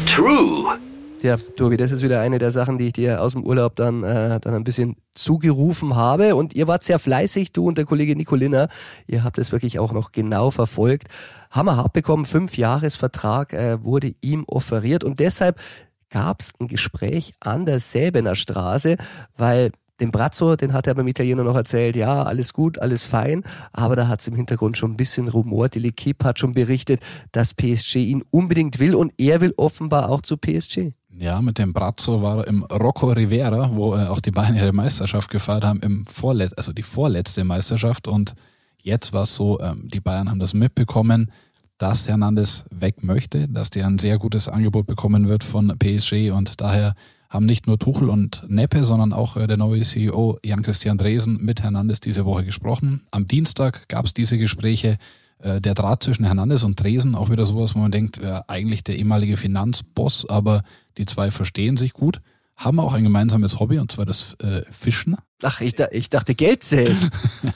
True. 0.06 0.78
Ja, 1.22 1.36
Tobi, 1.36 1.76
das 1.76 1.92
ist 1.92 2.02
wieder 2.02 2.22
eine 2.22 2.38
der 2.38 2.50
Sachen, 2.50 2.78
die 2.78 2.86
ich 2.86 2.92
dir 2.94 3.20
aus 3.20 3.32
dem 3.32 3.44
Urlaub 3.44 3.76
dann, 3.76 4.02
äh, 4.02 4.40
dann 4.40 4.54
ein 4.54 4.64
bisschen 4.64 4.96
zugerufen 5.12 5.94
habe. 5.94 6.34
Und 6.34 6.54
ihr 6.54 6.66
wart 6.66 6.82
sehr 6.82 6.98
fleißig, 6.98 7.52
du 7.52 7.68
und 7.68 7.76
der 7.76 7.84
Kollege 7.84 8.16
Nicolina. 8.16 8.68
Ihr 9.06 9.22
habt 9.22 9.36
es 9.36 9.52
wirklich 9.52 9.78
auch 9.78 9.92
noch 9.92 10.12
genau 10.12 10.50
verfolgt. 10.50 11.08
Hammer 11.50 11.76
hart 11.76 11.92
bekommen, 11.92 12.24
fünf 12.24 12.56
Jahresvertrag 12.56 13.52
äh, 13.52 13.84
wurde 13.84 14.14
ihm 14.22 14.44
offeriert. 14.46 15.04
Und 15.04 15.20
deshalb 15.20 15.60
gab 16.08 16.40
es 16.40 16.54
ein 16.58 16.68
Gespräch 16.68 17.34
an 17.40 17.66
der 17.66 17.80
Säbener 17.80 18.34
Straße, 18.34 18.96
weil 19.36 19.72
den 20.00 20.12
Brazzo, 20.12 20.56
den 20.56 20.72
hat 20.72 20.86
er 20.86 20.94
beim 20.94 21.06
Italiener 21.06 21.44
noch 21.44 21.54
erzählt, 21.54 21.96
ja, 21.96 22.22
alles 22.22 22.54
gut, 22.54 22.78
alles 22.78 23.04
fein, 23.04 23.44
aber 23.72 23.94
da 23.94 24.08
hat 24.08 24.22
es 24.22 24.28
im 24.28 24.34
Hintergrund 24.34 24.78
schon 24.78 24.92
ein 24.92 24.96
bisschen 24.96 25.28
rumort. 25.28 25.74
Die 25.74 25.80
L'Equipe 25.80 26.24
hat 26.24 26.38
schon 26.38 26.52
berichtet, 26.52 27.02
dass 27.32 27.52
PSG 27.52 27.96
ihn 27.96 28.24
unbedingt 28.30 28.78
will 28.78 28.94
und 28.94 29.12
er 29.18 29.42
will 29.42 29.52
offenbar 29.58 30.08
auch 30.08 30.22
zu 30.22 30.38
PSG. 30.38 30.94
Ja, 31.20 31.42
mit 31.42 31.58
dem 31.58 31.74
Brazzo 31.74 32.22
war 32.22 32.38
er 32.38 32.46
im 32.46 32.62
Rocco 32.62 33.08
Rivera, 33.12 33.70
wo 33.74 33.94
äh, 33.94 34.06
auch 34.06 34.20
die 34.20 34.30
Bayern 34.30 34.56
ihre 34.56 34.72
Meisterschaft 34.72 35.28
gefeiert 35.28 35.64
haben, 35.64 35.80
im 35.80 36.06
Vorlet 36.06 36.56
also 36.56 36.72
die 36.72 36.82
vorletzte 36.82 37.44
Meisterschaft. 37.44 38.08
Und 38.08 38.32
jetzt 38.80 39.12
war 39.12 39.24
es 39.24 39.36
so, 39.36 39.60
ähm, 39.60 39.86
die 39.86 40.00
Bayern 40.00 40.30
haben 40.30 40.38
das 40.38 40.54
mitbekommen, 40.54 41.30
dass 41.76 42.08
Hernandez 42.08 42.64
weg 42.70 43.04
möchte, 43.04 43.48
dass 43.48 43.68
der 43.68 43.86
ein 43.86 43.98
sehr 43.98 44.16
gutes 44.16 44.48
Angebot 44.48 44.86
bekommen 44.86 45.28
wird 45.28 45.44
von 45.44 45.76
PSG 45.78 46.30
und 46.30 46.62
daher 46.62 46.94
haben 47.28 47.44
nicht 47.44 47.66
nur 47.66 47.78
Tuchel 47.78 48.08
und 48.08 48.46
Neppe, 48.48 48.84
sondern 48.84 49.12
auch 49.12 49.36
äh, 49.36 49.46
der 49.46 49.58
neue 49.58 49.82
CEO 49.82 50.38
Jan-Christian 50.42 50.96
Dresen 50.96 51.36
mit 51.44 51.62
Hernandez 51.62 52.00
diese 52.00 52.24
Woche 52.24 52.46
gesprochen. 52.46 53.02
Am 53.10 53.28
Dienstag 53.28 53.90
gab 53.90 54.06
es 54.06 54.14
diese 54.14 54.38
Gespräche. 54.38 54.96
Äh, 55.42 55.60
der 55.60 55.74
Draht 55.74 56.02
zwischen 56.02 56.24
Hernandez 56.24 56.64
und 56.64 56.82
Dresen, 56.82 57.14
auch 57.14 57.30
wieder 57.30 57.44
sowas, 57.44 57.74
wo 57.74 57.78
man 57.78 57.90
denkt, 57.90 58.18
äh, 58.18 58.40
eigentlich 58.46 58.84
der 58.84 58.98
ehemalige 58.98 59.36
Finanzboss, 59.36 60.28
aber 60.28 60.62
die 60.98 61.06
zwei 61.06 61.30
verstehen 61.30 61.76
sich 61.76 61.92
gut, 61.92 62.20
haben 62.56 62.78
auch 62.78 62.92
ein 62.92 63.04
gemeinsames 63.04 63.58
Hobby 63.58 63.78
und 63.78 63.90
zwar 63.90 64.04
das 64.04 64.34
äh, 64.42 64.62
Fischen. 64.70 65.16
Ach, 65.42 65.62
ich, 65.62 65.74
ich 65.92 66.10
dachte 66.10 66.34
Geld 66.34 66.62
zählen. 66.62 67.10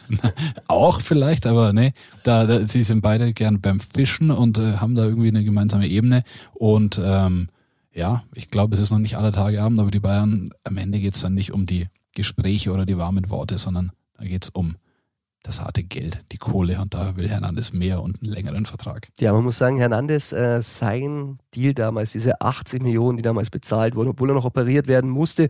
auch 0.67 1.03
vielleicht, 1.03 1.47
aber 1.47 1.75
nee, 1.75 1.93
da, 2.23 2.47
da, 2.47 2.67
sie 2.67 2.83
sind 2.83 3.03
beide 3.03 3.35
gern 3.35 3.61
beim 3.61 3.81
Fischen 3.81 4.31
und 4.31 4.59
äh, 4.59 4.79
haben 4.79 4.95
da 4.95 5.05
irgendwie 5.05 5.29
eine 5.29 5.45
gemeinsame 5.45 5.87
Ebene 5.87 6.25
und 6.55 7.01
ähm, 7.05 7.49
ja, 7.93 8.25
ich 8.35 8.51
glaube, 8.51 8.75
es 8.75 8.81
ist 8.81 8.91
noch 8.91 8.99
nicht 8.99 9.17
aller 9.17 9.31
Tage 9.31 9.63
Abend, 9.63 9.79
aber 9.79 9.91
die 9.91 10.01
Bayern, 10.01 10.51
am 10.65 10.79
Ende 10.79 10.99
geht 11.01 11.15
es 11.15 11.21
dann 11.21 11.35
nicht 11.35 11.53
um 11.53 11.67
die 11.67 11.87
Gespräche 12.15 12.73
oder 12.73 12.87
die 12.87 12.97
warmen 12.97 13.29
Worte, 13.31 13.59
sondern 13.59 13.93
da 14.19 14.25
geht 14.25 14.45
es 14.45 14.51
um 14.51 14.77
das 15.45 15.61
harte 15.61 15.85
Geld, 15.85 16.25
die 16.33 16.39
Kohle 16.39 16.81
und 16.81 16.95
da 16.95 17.17
will 17.17 17.29
Hernandez 17.29 17.73
mehr 17.73 18.03
und 18.03 18.23
einen 18.23 18.33
längeren 18.33 18.65
Vertrag. 18.65 19.09
Ja, 19.21 19.33
man 19.33 19.45
muss 19.45 19.59
sagen, 19.59 19.77
Hernandez, 19.77 20.33
äh, 20.33 20.63
sein 20.63 21.39
Deal 21.55 21.75
damals, 21.75 22.13
diese 22.13 22.41
80 22.41 22.83
Millionen, 22.83 23.19
die 23.19 23.23
damals 23.23 23.51
bezahlt 23.51 23.95
wurden, 23.95 24.09
obwohl 24.09 24.31
er 24.31 24.35
noch 24.35 24.47
operiert 24.47 24.89
werden 24.89 25.11
musste, 25.11 25.49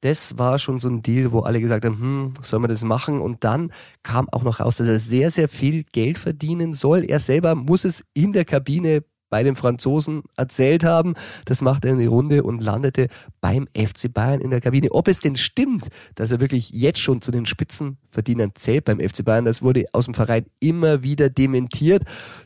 das 0.00 0.38
war 0.38 0.60
schon 0.60 0.78
so 0.78 0.88
ein 0.88 1.02
Deal, 1.02 1.32
wo 1.32 1.40
alle 1.40 1.60
gesagt 1.60 1.84
haben, 1.84 1.98
hm, 1.98 2.32
soll 2.40 2.60
man 2.60 2.70
das 2.70 2.84
machen? 2.84 3.20
Und 3.20 3.42
dann 3.42 3.72
kam 4.04 4.28
auch 4.30 4.44
noch 4.44 4.60
raus, 4.60 4.76
dass 4.76 4.88
er 4.88 5.00
sehr, 5.00 5.30
sehr 5.32 5.48
viel 5.48 5.82
Geld 5.84 6.18
verdienen 6.18 6.72
soll. 6.72 7.04
Er 7.04 7.18
selber 7.18 7.56
muss 7.56 7.84
es 7.84 8.04
in 8.14 8.32
der 8.32 8.44
Kabine 8.44 9.02
bei 9.32 9.42
den 9.42 9.56
Franzosen 9.56 10.24
erzählt 10.36 10.84
haben. 10.84 11.14
Das 11.46 11.62
machte 11.62 11.88
er 11.88 11.94
in 11.94 12.00
die 12.00 12.04
Runde 12.04 12.42
und 12.42 12.62
landete 12.62 13.08
beim 13.40 13.66
FC 13.74 14.12
Bayern 14.12 14.42
in 14.42 14.50
der 14.50 14.60
Kabine. 14.60 14.92
Ob 14.92 15.08
es 15.08 15.20
denn 15.20 15.36
stimmt, 15.36 15.88
dass 16.16 16.32
er 16.32 16.38
wirklich 16.38 16.68
jetzt 16.68 16.98
schon 16.98 17.22
zu 17.22 17.30
den 17.32 17.46
Spitzenverdienern 17.46 18.50
zählt 18.54 18.84
beim 18.84 19.00
FC 19.00 19.24
Bayern, 19.24 19.46
das 19.46 19.62
wurde 19.62 19.86
aus 19.92 20.04
dem 20.04 20.12
Verein 20.12 20.44
immer 20.60 21.02
wieder 21.02 21.30
dementiert. 21.30 22.02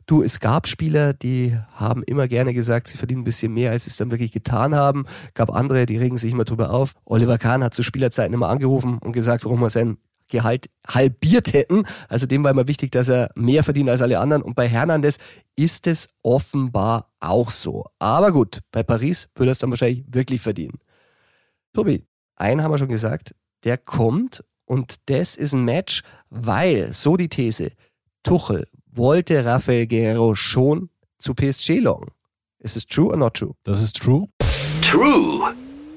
Du, 0.07 0.23
es 0.23 0.39
gab 0.39 0.69
Spieler, 0.69 1.13
die 1.13 1.59
haben 1.73 2.05
immer 2.05 2.29
gerne 2.29 2.55
gesagt, 2.55 2.87
sie 2.87 2.99
verdienen 2.99 3.23
ein 3.23 3.25
bisschen 3.25 3.53
mehr, 3.53 3.73
als 3.73 3.87
sie 3.87 3.91
es 3.91 3.97
dann 3.97 4.13
wirklich 4.13 4.31
getan 4.31 4.77
haben. 4.77 5.07
Gab 5.35 5.53
andere, 5.53 5.87
die 5.87 5.97
regen 5.97 6.19
sich 6.19 6.31
immer 6.31 6.45
drüber 6.45 6.71
auf. 6.71 6.93
Oliver 7.05 7.39
Kahn 7.39 7.65
hat 7.65 7.75
zu 7.75 7.83
Spielerzeiten 7.83 8.33
immer 8.33 8.49
angerufen 8.49 9.01
und 9.03 9.13
gesagt, 9.13 9.45
warum 9.45 9.61
er 9.65 9.71
sein 9.71 9.99
Gehalt 10.29 10.69
halbiert 10.87 11.53
hätten. 11.53 11.85
Also 12.09 12.27
dem 12.27 12.45
war 12.45 12.51
immer 12.51 12.69
wichtig, 12.69 12.93
dass 12.93 13.09
er 13.09 13.31
mehr 13.35 13.63
verdient 13.65 13.91
als 13.91 14.03
alle 14.03 14.19
anderen. 14.19 14.43
Und 14.43 14.55
bei 14.55 14.69
Hernandez 14.69 15.19
ist 15.57 15.87
es 15.87 16.09
offenbar 16.23 17.11
auch 17.21 17.51
so. 17.51 17.87
Aber 17.99 18.33
gut, 18.33 18.61
bei 18.73 18.83
Paris 18.83 19.29
würde 19.35 19.51
er 19.51 19.53
es 19.53 19.59
dann 19.59 19.71
wahrscheinlich 19.71 20.05
wirklich 20.09 20.41
verdienen. 20.41 20.79
Tobi, 21.73 22.05
einen 22.37 22.63
haben 22.63 22.71
wir 22.71 22.79
schon 22.79 22.89
gesagt, 22.89 23.35
der 23.65 23.79
kommt 23.79 24.45
und 24.65 24.97
das 25.07 25.37
ist 25.37 25.53
ein 25.53 25.65
Match, 25.65 26.03
weil, 26.29 26.93
so 26.93 27.17
die 27.17 27.29
These, 27.29 27.73
Tuchel 28.23 28.67
wollte 28.87 29.45
Rafael 29.45 29.87
Guerrero 29.87 30.35
schon 30.35 30.91
zu 31.19 31.35
PSG 31.35 31.81
long. 31.81 32.11
Ist 32.59 32.77
es 32.77 32.87
true 32.87 33.11
or 33.11 33.17
not 33.17 33.35
true? 33.35 33.55
Das 33.63 33.81
ist 33.81 33.97
true. 33.97 34.27
True. 34.83 35.55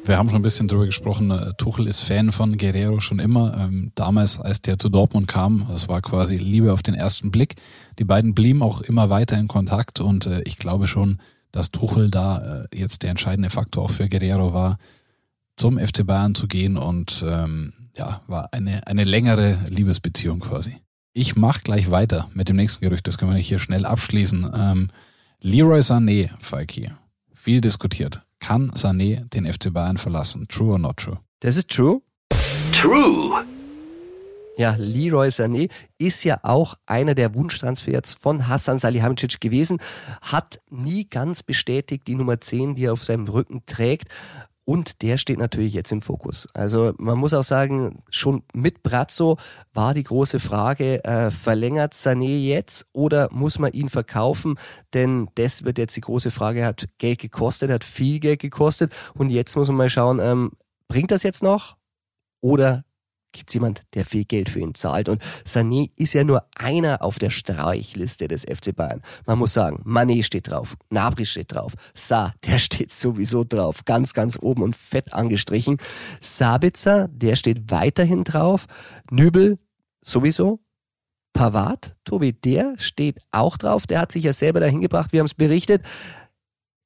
Wir 0.10 0.18
haben 0.18 0.28
schon 0.28 0.40
ein 0.40 0.42
bisschen 0.42 0.68
drüber 0.68 0.88
gesprochen. 0.88 1.30
Äh, 1.30 1.54
Tuchel 1.60 1.86
ist 1.86 2.00
Fan 2.00 2.32
von 2.32 2.58
Guerrero 2.58 3.00
schon 3.00 3.20
immer. 3.20 3.56
Ähm, 3.56 3.92
damals, 3.94 4.40
als 4.40 4.60
der 4.60 4.80
zu 4.80 4.90
Dortmund 4.90 5.28
kam, 5.28 5.68
das 5.70 5.88
war 5.88 6.02
quasi 6.02 6.36
Liebe 6.38 6.74
auf 6.74 6.82
den 6.82 6.96
ersten 6.96 7.30
Blick. 7.30 7.58
Die 8.00 8.06
beiden 8.06 8.34
blieben 8.34 8.64
auch 8.64 8.82
immer 8.82 9.12
weiter 9.12 9.38
in 9.38 9.48
Kontakt 9.48 10.00
und 10.00 10.26
äh, 10.26 10.42
ich 10.46 10.58
glaube 10.58 10.88
schon, 10.88 11.20
dass 11.52 11.70
Tuchel 11.70 12.10
da 12.10 12.64
äh, 12.72 12.76
jetzt 12.76 13.04
der 13.04 13.12
entscheidende 13.12 13.52
Faktor 13.52 13.84
auch 13.84 13.92
für 13.92 14.10
Guerrero 14.10 14.52
war, 14.52 14.80
zum 15.56 15.78
FC 15.78 16.04
Bayern 16.08 16.34
zu 16.34 16.48
gehen 16.48 16.76
und 16.76 17.24
ähm, 17.28 17.74
ja, 17.96 18.22
war 18.26 18.52
eine, 18.52 18.88
eine 18.88 19.04
längere 19.04 19.60
Liebesbeziehung 19.70 20.40
quasi. 20.40 20.76
Ich 21.14 21.36
mache 21.36 21.62
gleich 21.62 21.92
weiter 21.92 22.30
mit 22.34 22.50
dem 22.50 22.56
nächsten 22.56 22.84
Gerücht, 22.84 23.08
das 23.08 23.20
können 23.20 23.30
wir 23.30 23.38
nicht 23.38 23.48
hier 23.48 23.60
schnell 23.60 23.86
abschließen. 23.86 24.50
Ähm, 24.56 24.88
Leroy 25.44 25.82
Sané, 25.82 26.32
Falki, 26.40 26.90
viel 27.32 27.62
diskutiert 27.62 28.24
kann 28.40 28.72
Sané 28.72 29.28
den 29.30 29.52
FC 29.52 29.72
Bayern 29.74 29.98
verlassen? 29.98 30.48
True 30.48 30.74
or 30.74 30.80
not 30.80 30.98
true? 30.98 31.20
Das 31.40 31.58
ist 31.58 31.70
true. 31.70 32.02
true. 32.72 33.46
Ja, 34.60 34.76
Leroy 34.78 35.30
Sané 35.30 35.70
ist 35.98 36.26
ja 36.26 36.40
auch 36.44 36.76
einer 36.86 37.16
der 37.16 37.34
Wunschtransfers 37.34 38.14
von 38.20 38.50
Hassan 38.50 38.78
Salihamidzic 38.78 39.40
gewesen, 39.40 39.80
hat 40.22 40.60
nie 40.70 41.08
ganz 41.10 41.44
bestätigt 41.44 42.08
die 42.08 42.16
Nummer 42.16 42.42
10, 42.42 42.76
die 42.76 42.84
er 42.84 42.92
auf 42.92 43.06
seinem 43.06 43.30
Rücken 43.30 43.64
trägt. 43.66 44.10
Und 44.70 45.02
der 45.02 45.18
steht 45.18 45.40
natürlich 45.40 45.74
jetzt 45.74 45.92
im 45.92 46.04
Fokus. 46.04 46.48
Also 46.54 46.94
man 47.00 47.18
muss 47.18 47.34
auch 47.34 47.44
sagen, 47.44 48.04
schon 48.12 48.44
mit 48.54 48.84
Brazzo 48.84 49.40
war 49.74 49.96
die 49.96 50.04
große 50.04 50.40
Frage, 50.40 51.04
äh, 51.04 51.32
verlängert 51.32 51.96
Sané 51.96 52.38
jetzt 52.46 52.86
oder 52.94 53.30
muss 53.32 53.58
man 53.58 53.74
ihn 53.74 53.90
verkaufen? 53.90 54.60
Denn 54.94 55.28
das 55.34 55.66
wird 55.66 55.80
jetzt 55.80 55.96
die 55.96 56.02
große 56.02 56.30
Frage, 56.30 56.68
hat 56.68 56.88
Geld 57.00 57.18
gekostet, 57.18 57.72
hat 57.72 57.84
viel 57.84 58.20
Geld 58.20 58.42
gekostet. 58.42 58.94
Und 59.16 59.32
jetzt 59.32 59.56
muss 59.56 59.70
man 59.70 59.78
mal 59.78 59.90
schauen, 59.90 60.20
ähm, 60.20 60.52
bringt 60.88 61.10
das 61.10 61.24
jetzt 61.24 61.42
noch? 61.42 61.76
Oder 62.40 62.86
gibt 63.32 63.50
es 63.50 63.54
jemand, 63.54 63.84
der 63.94 64.06
viel 64.06 64.26
Geld 64.26 64.50
für 64.50 64.60
ihn 64.60 64.74
zahlt. 64.74 65.10
Und 65.10 65.22
Sané 65.46 65.92
ist 65.96 66.14
ja 66.14 66.24
nur 66.24 66.46
einer 66.56 67.02
auf 67.02 67.20
der 67.20 67.30
Streichliste 67.30 68.28
des 68.28 68.44
FC 68.44 68.76
Bayern. 68.76 69.02
Man 69.26 69.40
muss 69.40 69.54
sagen, 69.54 69.84
Mané 69.86 70.24
steht 70.24 70.50
drauf, 70.50 70.76
Nabri 70.90 71.26
steht 71.26 71.54
drauf, 71.54 71.74
Sa, 71.94 72.34
der 72.46 72.60
steht 72.60 72.92
sowieso 72.92 73.44
drauf, 73.44 73.86
ganz, 73.86 74.14
ganz 74.14 74.38
oben 74.42 74.64
und 74.64 74.76
fett 74.76 75.14
angestrichen. 75.14 75.78
Sabitzer, 76.22 77.08
der 77.10 77.36
steht 77.36 77.72
weiterhin 77.72 78.24
drauf, 78.24 78.66
Nübel 79.12 79.60
sowieso, 80.02 80.60
Pavard, 81.34 81.96
Tobi, 82.06 82.34
der 82.34 82.74
steht 82.78 83.20
auch 83.32 83.58
drauf, 83.58 83.86
der 83.86 84.02
hat 84.02 84.12
sich 84.12 84.24
ja 84.24 84.34
selber 84.34 84.60
dahin 84.60 84.82
gebracht, 84.82 85.14
wir 85.14 85.20
haben 85.20 85.28
es 85.28 85.36
berichtet. 85.36 85.84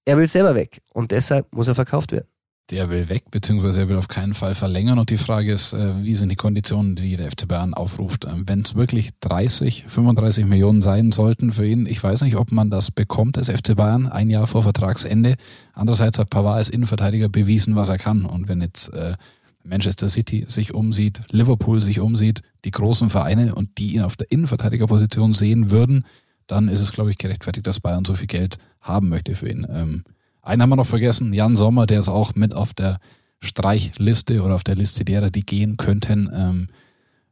Er 0.05 0.17
will 0.17 0.27
selber 0.27 0.53
weg 0.53 0.81
und 0.93 1.11
deshalb 1.11 1.53
muss 1.53 1.69
er 1.69 1.75
verkauft 1.75 2.11
werden 2.11 2.32
der 2.69 2.89
will 2.89 3.09
weg, 3.09 3.29
beziehungsweise 3.29 3.81
er 3.81 3.89
will 3.89 3.97
auf 3.97 4.07
keinen 4.07 4.33
Fall 4.33 4.55
verlängern. 4.55 4.97
Und 4.97 5.09
die 5.09 5.17
Frage 5.17 5.51
ist, 5.51 5.73
äh, 5.73 6.01
wie 6.03 6.13
sind 6.13 6.29
die 6.29 6.35
Konditionen, 6.35 6.95
die 6.95 7.17
der 7.17 7.29
FC 7.29 7.47
Bayern 7.47 7.73
aufruft? 7.73 8.25
Ähm, 8.25 8.43
Wenn 8.47 8.61
es 8.61 8.75
wirklich 8.75 9.09
30, 9.19 9.85
35 9.87 10.45
Millionen 10.45 10.81
sein 10.81 11.11
sollten 11.11 11.51
für 11.51 11.67
ihn, 11.67 11.85
ich 11.85 12.01
weiß 12.01 12.21
nicht, 12.21 12.37
ob 12.37 12.51
man 12.51 12.69
das 12.69 12.89
bekommt, 12.89 13.37
das 13.37 13.49
FC 13.49 13.75
Bayern, 13.75 14.07
ein 14.07 14.29
Jahr 14.29 14.47
vor 14.47 14.63
Vertragsende. 14.63 15.35
Andererseits 15.73 16.19
hat 16.19 16.29
Pavard 16.29 16.57
als 16.57 16.69
Innenverteidiger 16.69 17.27
bewiesen, 17.27 17.75
was 17.75 17.89
er 17.89 17.97
kann. 17.97 18.25
Und 18.25 18.47
wenn 18.47 18.61
jetzt 18.61 18.93
äh, 18.93 19.15
Manchester 19.63 20.09
City 20.09 20.45
sich 20.47 20.73
umsieht, 20.73 21.21
Liverpool 21.31 21.81
sich 21.81 21.99
umsieht, 21.99 22.41
die 22.63 22.71
großen 22.71 23.09
Vereine 23.09 23.55
und 23.55 23.77
die 23.77 23.95
ihn 23.95 24.01
auf 24.01 24.15
der 24.15 24.31
Innenverteidigerposition 24.31 25.33
sehen 25.33 25.69
würden, 25.69 26.05
dann 26.47 26.69
ist 26.69 26.81
es, 26.81 26.91
glaube 26.93 27.11
ich, 27.11 27.17
gerechtfertigt, 27.17 27.67
dass 27.67 27.79
Bayern 27.81 28.05
so 28.05 28.13
viel 28.13 28.27
Geld 28.27 28.57
haben 28.81 29.09
möchte 29.09 29.35
für 29.35 29.49
ihn. 29.49 30.03
Einen 30.43 30.61
haben 30.61 30.69
wir 30.69 30.75
noch 30.75 30.85
vergessen, 30.85 31.33
Jan 31.33 31.55
Sommer, 31.55 31.85
der 31.85 32.01
ist 32.01 32.09
auch 32.09 32.35
mit 32.35 32.53
auf 32.53 32.73
der 32.73 32.99
Streichliste 33.39 34.43
oder 34.43 34.55
auf 34.55 34.63
der 34.65 34.75
Liste 34.75 35.05
derer, 35.05 35.31
die 35.31 35.45
gehen 35.45 35.77
könnten. 35.77 36.29
Ähm, 36.33 36.67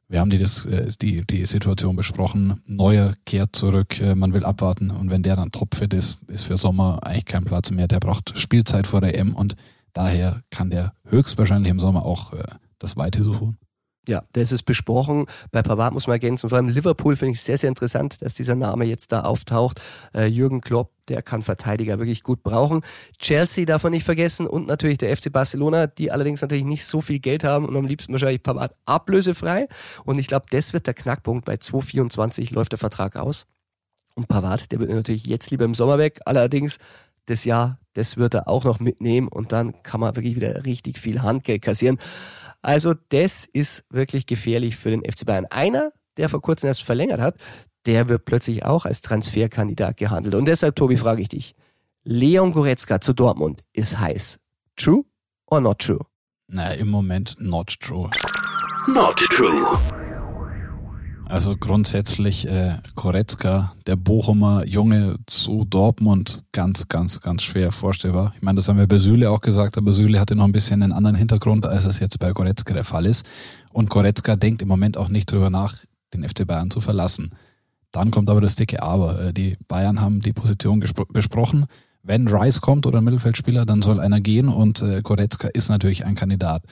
wir 0.07 0.21
haben 0.21 0.29
die, 0.29 0.37
das, 0.37 0.65
äh, 0.65 0.89
die, 1.01 1.25
die 1.27 1.45
Situation 1.45 1.97
besprochen. 1.97 2.61
Neuer 2.65 3.15
kehrt 3.25 3.53
zurück, 3.53 3.99
äh, 3.99 4.15
man 4.15 4.33
will 4.33 4.45
abwarten. 4.45 4.91
Und 4.91 5.09
wenn 5.09 5.23
der 5.23 5.35
dann 5.35 5.51
topfit 5.51 5.93
ist, 5.93 6.21
ist 6.29 6.43
für 6.43 6.55
Sommer 6.55 6.99
eigentlich 7.03 7.25
kein 7.25 7.43
Platz 7.43 7.69
mehr. 7.71 7.89
Der 7.89 7.99
braucht 7.99 8.37
Spielzeit 8.37 8.87
vor 8.87 9.01
der 9.01 9.17
M 9.19 9.35
und 9.35 9.55
daher 9.91 10.41
kann 10.49 10.69
der 10.69 10.93
höchstwahrscheinlich 11.05 11.69
im 11.69 11.81
Sommer 11.81 12.05
auch 12.05 12.31
äh, 12.31 12.43
das 12.79 12.95
Weite 12.95 13.23
suchen. 13.23 13.57
Ja, 14.07 14.23
das 14.33 14.51
ist 14.51 14.63
besprochen. 14.63 15.27
Bei 15.51 15.61
Pavard 15.61 15.93
muss 15.93 16.07
man 16.07 16.15
ergänzen. 16.15 16.49
Vor 16.49 16.57
allem 16.57 16.69
Liverpool 16.69 17.15
finde 17.15 17.33
ich 17.33 17.41
sehr, 17.41 17.57
sehr 17.59 17.69
interessant, 17.69 18.21
dass 18.23 18.33
dieser 18.33 18.55
Name 18.55 18.85
jetzt 18.85 19.11
da 19.11 19.21
auftaucht. 19.21 19.79
Äh, 20.15 20.25
Jürgen 20.25 20.61
Klopp, 20.61 20.91
der 21.07 21.21
kann 21.21 21.43
Verteidiger 21.43 21.99
wirklich 21.99 22.23
gut 22.23 22.41
brauchen. 22.41 22.81
Chelsea 23.19 23.65
darf 23.65 23.83
man 23.83 23.91
nicht 23.91 24.03
vergessen 24.03 24.47
und 24.47 24.65
natürlich 24.65 24.97
der 24.97 25.15
FC 25.15 25.31
Barcelona, 25.31 25.85
die 25.85 26.11
allerdings 26.11 26.41
natürlich 26.41 26.65
nicht 26.65 26.85
so 26.85 26.99
viel 26.99 27.19
Geld 27.19 27.43
haben 27.43 27.65
und 27.65 27.77
am 27.77 27.85
liebsten 27.85 28.11
wahrscheinlich 28.11 28.41
Pavard 28.41 28.75
ablösefrei. 28.85 29.67
Und 30.03 30.17
ich 30.17 30.25
glaube, 30.25 30.47
das 30.49 30.73
wird 30.73 30.87
der 30.87 30.95
Knackpunkt. 30.95 31.45
Bei 31.45 31.57
224 31.57 32.49
läuft 32.51 32.71
der 32.71 32.79
Vertrag 32.79 33.17
aus. 33.17 33.45
Und 34.15 34.27
Pavard, 34.27 34.71
der 34.71 34.79
wird 34.79 34.89
natürlich 34.89 35.27
jetzt 35.27 35.51
lieber 35.51 35.65
im 35.65 35.75
Sommer 35.75 35.99
weg. 35.99 36.21
Allerdings 36.25 36.79
das 37.27 37.45
Jahr, 37.45 37.79
das 37.93 38.17
wird 38.17 38.33
er 38.33 38.47
auch 38.47 38.63
noch 38.63 38.79
mitnehmen 38.79 39.27
und 39.27 39.51
dann 39.51 39.81
kann 39.83 39.99
man 39.99 40.15
wirklich 40.15 40.35
wieder 40.35 40.65
richtig 40.65 40.97
viel 40.97 41.21
Handgeld 41.21 41.61
kassieren. 41.61 41.99
Also 42.61 42.93
das 43.09 43.45
ist 43.45 43.85
wirklich 43.89 44.25
gefährlich 44.25 44.75
für 44.77 44.91
den 44.91 45.03
FC 45.03 45.25
Bayern. 45.25 45.45
Einer, 45.49 45.91
der 46.17 46.29
vor 46.29 46.41
kurzem 46.41 46.67
erst 46.67 46.83
verlängert 46.83 47.19
hat, 47.19 47.35
der 47.85 48.09
wird 48.09 48.25
plötzlich 48.25 48.65
auch 48.65 48.85
als 48.85 49.01
Transferkandidat 49.01 49.97
gehandelt. 49.97 50.35
Und 50.35 50.45
deshalb, 50.45 50.75
Tobi, 50.75 50.97
frage 50.97 51.21
ich 51.21 51.29
dich. 51.29 51.55
Leon 52.03 52.51
Goretzka 52.51 53.01
zu 53.01 53.13
Dortmund 53.13 53.61
ist 53.73 53.99
heiß. 53.99 54.39
True 54.75 55.03
or 55.47 55.61
not 55.61 55.79
true? 55.79 55.99
Naja, 56.47 56.79
im 56.79 56.89
Moment 56.89 57.35
not 57.39 57.79
true. 57.79 58.09
Not 58.87 59.17
true. 59.17 59.79
Also 61.31 61.55
grundsätzlich 61.55 62.45
äh, 62.45 62.79
Koretzka, 62.95 63.71
der 63.87 63.95
Bochumer 63.95 64.67
Junge 64.67 65.15
zu 65.27 65.63
Dortmund, 65.63 66.43
ganz, 66.51 66.89
ganz, 66.89 67.21
ganz 67.21 67.43
schwer 67.43 67.71
vorstellbar. 67.71 68.33
Ich 68.35 68.41
meine, 68.41 68.57
das 68.57 68.67
haben 68.67 68.77
wir 68.77 68.85
bei 68.85 68.97
Süle 68.97 69.31
auch 69.31 69.39
gesagt, 69.39 69.77
aber 69.77 69.93
Süle 69.93 70.19
hatte 70.19 70.35
noch 70.35 70.43
ein 70.43 70.51
bisschen 70.51 70.83
einen 70.83 70.91
anderen 70.91 71.15
Hintergrund, 71.15 71.65
als 71.65 71.85
es 71.85 71.99
jetzt 71.99 72.19
bei 72.19 72.33
Koretzka 72.33 72.73
der 72.73 72.83
Fall 72.83 73.05
ist. 73.05 73.25
Und 73.71 73.89
Koretzka 73.89 74.35
denkt 74.35 74.61
im 74.61 74.67
Moment 74.67 74.97
auch 74.97 75.07
nicht 75.07 75.31
drüber 75.31 75.49
nach, 75.49 75.77
den 76.13 76.27
FC 76.27 76.45
Bayern 76.45 76.69
zu 76.69 76.81
verlassen. 76.81 77.31
Dann 77.93 78.11
kommt 78.11 78.29
aber 78.29 78.41
das 78.41 78.55
dicke 78.55 78.83
Aber. 78.83 79.27
Äh, 79.27 79.33
die 79.33 79.55
Bayern 79.69 80.01
haben 80.01 80.19
die 80.19 80.33
Position 80.33 80.81
besprochen. 80.81 81.65
Wenn 82.03 82.27
Rice 82.27 82.59
kommt 82.59 82.85
oder 82.85 82.97
ein 82.97 83.05
Mittelfeldspieler, 83.05 83.65
dann 83.65 83.81
soll 83.81 84.01
einer 84.01 84.19
gehen 84.19 84.49
und 84.49 84.81
äh, 84.81 85.01
Koretzka 85.01 85.47
ist 85.47 85.69
natürlich 85.69 86.03
ein 86.05 86.15
Kandidat. 86.15 86.63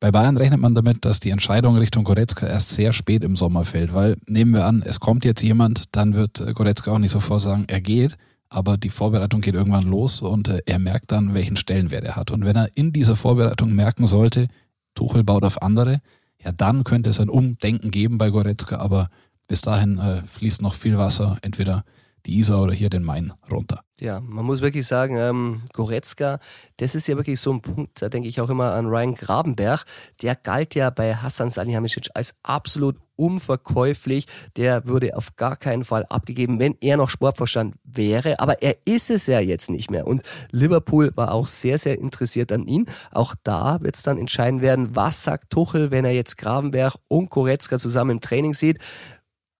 Bei 0.00 0.12
Bayern 0.12 0.36
rechnet 0.36 0.60
man 0.60 0.76
damit, 0.76 1.04
dass 1.04 1.18
die 1.18 1.30
Entscheidung 1.30 1.76
Richtung 1.76 2.04
Goretzka 2.04 2.46
erst 2.46 2.70
sehr 2.70 2.92
spät 2.92 3.24
im 3.24 3.34
Sommer 3.34 3.64
fällt, 3.64 3.92
weil 3.92 4.16
nehmen 4.26 4.52
wir 4.52 4.64
an, 4.64 4.82
es 4.86 5.00
kommt 5.00 5.24
jetzt 5.24 5.42
jemand, 5.42 5.84
dann 5.96 6.14
wird 6.14 6.40
äh, 6.40 6.52
Goretzka 6.52 6.92
auch 6.92 6.98
nicht 6.98 7.10
sofort 7.10 7.42
sagen, 7.42 7.64
er 7.66 7.80
geht, 7.80 8.16
aber 8.48 8.76
die 8.76 8.90
Vorbereitung 8.90 9.40
geht 9.40 9.54
irgendwann 9.54 9.88
los 9.88 10.22
und 10.22 10.48
äh, 10.48 10.62
er 10.66 10.78
merkt 10.78 11.10
dann, 11.10 11.34
welchen 11.34 11.56
Stellenwert 11.56 12.04
er 12.04 12.14
hat. 12.14 12.30
Und 12.30 12.44
wenn 12.44 12.54
er 12.54 12.76
in 12.76 12.92
dieser 12.92 13.16
Vorbereitung 13.16 13.74
merken 13.74 14.06
sollte, 14.06 14.46
Tuchel 14.94 15.24
baut 15.24 15.44
auf 15.44 15.62
andere, 15.62 16.00
ja, 16.44 16.52
dann 16.52 16.84
könnte 16.84 17.10
es 17.10 17.18
ein 17.18 17.28
Umdenken 17.28 17.90
geben 17.90 18.18
bei 18.18 18.30
Goretzka, 18.30 18.76
aber 18.76 19.08
bis 19.48 19.62
dahin 19.62 19.98
äh, 19.98 20.22
fließt 20.22 20.62
noch 20.62 20.74
viel 20.74 20.96
Wasser, 20.96 21.38
entweder 21.42 21.84
die 22.28 22.38
Isar 22.38 22.62
oder 22.62 22.72
hier 22.72 22.90
den 22.90 23.02
Main 23.02 23.32
runter. 23.50 23.82
Ja, 24.00 24.20
man 24.20 24.44
muss 24.44 24.60
wirklich 24.60 24.86
sagen, 24.86 25.16
ähm, 25.16 25.62
Goretzka, 25.72 26.38
das 26.76 26.94
ist 26.94 27.08
ja 27.08 27.16
wirklich 27.16 27.40
so 27.40 27.50
ein 27.52 27.62
Punkt, 27.62 28.00
da 28.00 28.08
denke 28.08 28.28
ich 28.28 28.40
auch 28.40 28.50
immer 28.50 28.74
an 28.74 28.86
Ryan 28.86 29.14
Grabenberg. 29.14 29.84
Der 30.22 30.36
galt 30.36 30.76
ja 30.76 30.90
bei 30.90 31.16
Hassan 31.16 31.50
Salihamidzic 31.50 32.08
als 32.14 32.34
absolut 32.44 32.96
unverkäuflich. 33.16 34.26
Der 34.56 34.86
würde 34.86 35.16
auf 35.16 35.34
gar 35.34 35.56
keinen 35.56 35.84
Fall 35.84 36.04
abgegeben, 36.04 36.60
wenn 36.60 36.76
er 36.80 36.96
noch 36.96 37.10
Sportverstand 37.10 37.74
wäre. 37.82 38.38
Aber 38.38 38.62
er 38.62 38.76
ist 38.84 39.10
es 39.10 39.26
ja 39.26 39.40
jetzt 39.40 39.70
nicht 39.70 39.90
mehr. 39.90 40.06
Und 40.06 40.22
Liverpool 40.52 41.10
war 41.16 41.32
auch 41.32 41.48
sehr, 41.48 41.78
sehr 41.78 41.98
interessiert 41.98 42.52
an 42.52 42.68
ihn. 42.68 42.86
Auch 43.10 43.34
da 43.42 43.80
wird 43.80 43.96
es 43.96 44.02
dann 44.02 44.18
entscheiden 44.18 44.60
werden, 44.60 44.94
was 44.94 45.24
sagt 45.24 45.50
Tuchel, 45.50 45.90
wenn 45.90 46.04
er 46.04 46.12
jetzt 46.12 46.36
Grabenberg 46.36 46.94
und 47.08 47.30
Goretzka 47.30 47.78
zusammen 47.78 48.12
im 48.12 48.20
Training 48.20 48.54
sieht. 48.54 48.78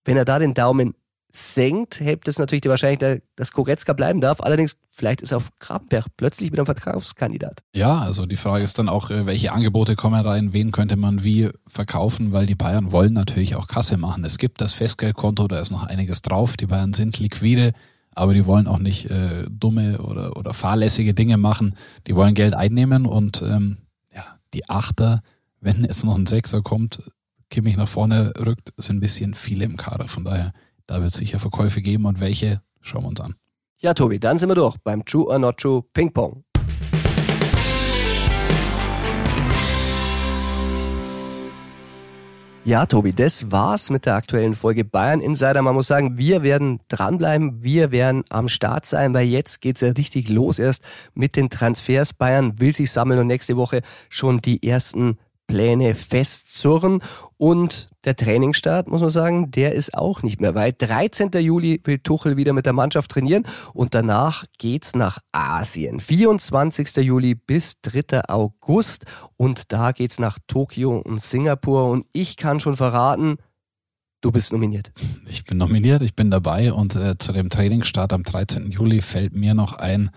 Wenn 0.04 0.16
er 0.16 0.24
da 0.24 0.38
den 0.38 0.54
Daumen 0.54 0.94
senkt, 1.30 2.00
hebt 2.00 2.26
es 2.26 2.38
natürlich 2.38 2.62
die 2.62 2.68
Wahrscheinlichkeit, 2.68 3.22
dass 3.36 3.52
Goretzka 3.52 3.92
bleiben 3.92 4.20
darf. 4.20 4.40
Allerdings, 4.40 4.76
vielleicht 4.92 5.20
ist 5.20 5.32
auch 5.32 5.42
Grabenberg 5.60 6.06
plötzlich 6.16 6.50
wieder 6.52 6.62
ein 6.62 6.66
Verkaufskandidat. 6.66 7.60
Ja, 7.74 7.98
also 7.98 8.26
die 8.26 8.36
Frage 8.36 8.64
ist 8.64 8.78
dann 8.78 8.88
auch, 8.88 9.10
äh, 9.10 9.26
welche 9.26 9.52
Angebote 9.52 9.94
kommen 9.94 10.24
rein, 10.24 10.52
wen 10.52 10.72
könnte 10.72 10.96
man 10.96 11.24
wie 11.24 11.50
verkaufen, 11.66 12.32
weil 12.32 12.46
die 12.46 12.54
Bayern 12.54 12.92
wollen 12.92 13.12
natürlich 13.12 13.56
auch 13.56 13.66
Kasse 13.66 13.98
machen. 13.98 14.24
Es 14.24 14.38
gibt 14.38 14.60
das 14.60 14.72
Festgeldkonto, 14.72 15.48
da 15.48 15.60
ist 15.60 15.70
noch 15.70 15.84
einiges 15.84 16.22
drauf. 16.22 16.56
Die 16.56 16.66
Bayern 16.66 16.94
sind 16.94 17.18
liquide, 17.18 17.72
aber 18.14 18.32
die 18.32 18.46
wollen 18.46 18.66
auch 18.66 18.78
nicht 18.78 19.10
äh, 19.10 19.44
dumme 19.50 19.98
oder, 19.98 20.36
oder 20.36 20.54
fahrlässige 20.54 21.14
Dinge 21.14 21.36
machen. 21.36 21.74
Die 22.06 22.16
wollen 22.16 22.34
Geld 22.34 22.54
einnehmen 22.54 23.04
und 23.06 23.42
ähm, 23.42 23.78
ja, 24.14 24.24
die 24.54 24.68
Achter, 24.68 25.20
wenn 25.60 25.84
jetzt 25.84 26.04
noch 26.04 26.16
ein 26.16 26.26
Sechser 26.26 26.62
kommt, 26.62 27.02
Kimmich 27.50 27.76
nach 27.76 27.88
vorne 27.88 28.32
rückt, 28.38 28.72
sind 28.76 28.96
ein 28.96 29.00
bisschen 29.00 29.34
viele 29.34 29.64
im 29.64 29.76
Kader. 29.76 30.08
Von 30.08 30.24
daher 30.24 30.52
da 30.88 31.00
wird 31.00 31.12
es 31.12 31.16
sicher 31.16 31.38
Verkäufe 31.38 31.80
geben 31.80 32.06
und 32.06 32.18
welche 32.18 32.60
schauen 32.80 33.02
wir 33.04 33.08
uns 33.08 33.20
an. 33.20 33.34
Ja, 33.78 33.94
Tobi, 33.94 34.18
dann 34.18 34.40
sind 34.40 34.48
wir 34.48 34.56
durch 34.56 34.76
beim 34.78 35.04
True 35.04 35.26
or 35.26 35.38
Not 35.38 35.58
True 35.58 35.84
Ping 35.92 36.12
Pong. 36.12 36.42
Ja, 42.64 42.84
Tobi, 42.84 43.12
das 43.14 43.50
war's 43.50 43.88
mit 43.88 44.04
der 44.04 44.14
aktuellen 44.16 44.54
Folge 44.54 44.84
Bayern 44.84 45.20
Insider. 45.20 45.62
Man 45.62 45.74
muss 45.74 45.86
sagen, 45.86 46.18
wir 46.18 46.42
werden 46.42 46.80
dranbleiben, 46.88 47.62
wir 47.62 47.92
werden 47.92 48.24
am 48.28 48.48
Start 48.48 48.84
sein, 48.84 49.14
weil 49.14 49.26
jetzt 49.26 49.60
geht's 49.60 49.80
ja 49.80 49.88
richtig 49.92 50.28
los 50.28 50.58
erst 50.58 50.82
mit 51.14 51.36
den 51.36 51.48
Transfers. 51.48 52.12
Bayern 52.12 52.60
will 52.60 52.74
sich 52.74 52.90
sammeln 52.90 53.20
und 53.20 53.26
nächste 53.26 53.56
Woche 53.56 53.80
schon 54.10 54.40
die 54.40 54.66
ersten 54.66 55.16
Pläne 55.48 55.96
festzurren 55.96 57.02
und 57.36 57.88
der 58.04 58.14
Trainingsstart, 58.14 58.88
muss 58.88 59.00
man 59.00 59.10
sagen, 59.10 59.50
der 59.50 59.72
ist 59.72 59.94
auch 59.94 60.22
nicht 60.22 60.40
mehr 60.40 60.54
weit. 60.54 60.76
13. 60.80 61.30
Juli 61.40 61.80
will 61.84 61.98
Tuchel 61.98 62.36
wieder 62.36 62.52
mit 62.52 62.66
der 62.66 62.72
Mannschaft 62.72 63.10
trainieren 63.10 63.44
und 63.74 63.94
danach 63.94 64.44
geht's 64.58 64.94
nach 64.94 65.18
Asien. 65.32 65.98
24. 65.98 66.98
Juli 66.98 67.34
bis 67.34 67.80
3. 67.82 68.28
August 68.28 69.04
und 69.36 69.72
da 69.72 69.90
geht's 69.90 70.20
nach 70.20 70.38
Tokio 70.46 70.98
und 70.98 71.20
Singapur 71.20 71.90
und 71.90 72.06
ich 72.12 72.36
kann 72.36 72.60
schon 72.60 72.76
verraten, 72.76 73.38
Du 74.20 74.32
bist 74.32 74.52
nominiert. 74.52 74.90
Ich 75.28 75.44
bin 75.44 75.58
nominiert, 75.58 76.02
ich 76.02 76.16
bin 76.16 76.28
dabei 76.28 76.72
und 76.72 76.96
äh, 76.96 77.16
zu 77.18 77.32
dem 77.32 77.50
Trainingsstart 77.50 78.12
am 78.12 78.24
13. 78.24 78.72
Juli 78.72 79.00
fällt 79.00 79.36
mir 79.36 79.54
noch 79.54 79.74
ein, 79.74 80.10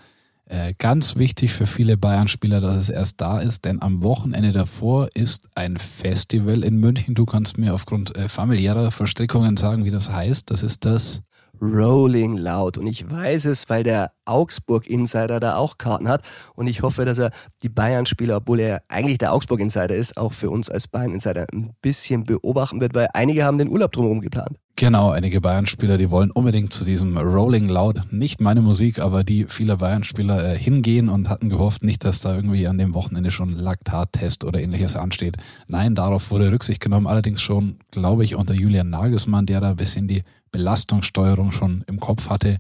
äh, 0.51 0.73
ganz 0.77 1.15
wichtig 1.15 1.53
für 1.53 1.65
viele 1.65 1.95
Bayern-Spieler, 1.97 2.59
dass 2.59 2.75
es 2.75 2.89
erst 2.89 3.21
da 3.21 3.39
ist, 3.39 3.63
denn 3.63 3.81
am 3.81 4.03
Wochenende 4.03 4.51
davor 4.51 5.07
ist 5.13 5.47
ein 5.55 5.77
Festival 5.77 6.65
in 6.65 6.77
München. 6.77 7.15
Du 7.15 7.25
kannst 7.25 7.57
mir 7.57 7.73
aufgrund 7.73 8.17
äh, 8.17 8.27
familiärer 8.27 8.91
Verstrickungen 8.91 9.55
sagen, 9.55 9.85
wie 9.85 9.91
das 9.91 10.11
heißt. 10.11 10.51
Das 10.51 10.63
ist 10.63 10.83
das 10.83 11.21
Rolling 11.61 12.35
Loud. 12.37 12.77
Und 12.77 12.87
ich 12.87 13.09
weiß 13.09 13.45
es, 13.45 13.69
weil 13.69 13.83
der 13.83 14.11
Augsburg-Insider 14.25 15.39
da 15.39 15.55
auch 15.55 15.77
Karten 15.77 16.09
hat. 16.09 16.21
Und 16.55 16.67
ich 16.67 16.81
hoffe, 16.81 17.05
dass 17.05 17.19
er 17.19 17.31
die 17.63 17.69
Bayern-Spieler, 17.69 18.37
obwohl 18.37 18.59
er 18.59 18.81
eigentlich 18.89 19.19
der 19.19 19.31
Augsburg-Insider 19.31 19.95
ist, 19.95 20.17
auch 20.17 20.33
für 20.33 20.49
uns 20.49 20.69
als 20.69 20.87
Bayern-Insider 20.89 21.47
ein 21.53 21.71
bisschen 21.81 22.23
beobachten 22.23 22.81
wird, 22.81 22.93
weil 22.93 23.07
einige 23.13 23.45
haben 23.45 23.57
den 23.57 23.69
Urlaub 23.69 23.93
drumherum 23.93 24.19
geplant. 24.19 24.57
Genau, 24.81 25.11
einige 25.11 25.41
Bayern-Spieler, 25.41 25.99
die 25.99 26.09
wollen 26.09 26.31
unbedingt 26.31 26.73
zu 26.73 26.83
diesem 26.83 27.15
Rolling 27.15 27.69
Loud, 27.69 28.01
nicht 28.11 28.41
meine 28.41 28.61
Musik, 28.61 28.97
aber 28.97 29.23
die 29.23 29.45
vieler 29.45 29.77
Bayern-Spieler 29.77 30.43
äh, 30.43 30.57
hingehen 30.57 31.07
und 31.07 31.29
hatten 31.29 31.49
gehofft, 31.49 31.83
nicht, 31.83 32.03
dass 32.03 32.21
da 32.21 32.35
irgendwie 32.35 32.65
an 32.65 32.79
dem 32.79 32.95
Wochenende 32.95 33.29
schon 33.29 33.55
Laktattest 33.55 34.43
oder 34.43 34.59
ähnliches 34.59 34.95
ansteht. 34.95 35.37
Nein, 35.67 35.93
darauf 35.93 36.31
wurde 36.31 36.51
Rücksicht 36.51 36.81
genommen, 36.81 37.05
allerdings 37.05 37.43
schon, 37.43 37.75
glaube 37.91 38.23
ich, 38.23 38.33
unter 38.33 38.55
Julian 38.55 38.89
Nagelsmann, 38.89 39.45
der 39.45 39.61
da 39.61 39.69
ein 39.69 39.75
bisschen 39.75 40.07
die 40.07 40.23
Belastungssteuerung 40.51 41.51
schon 41.51 41.83
im 41.85 41.99
Kopf 41.99 42.31
hatte. 42.31 42.57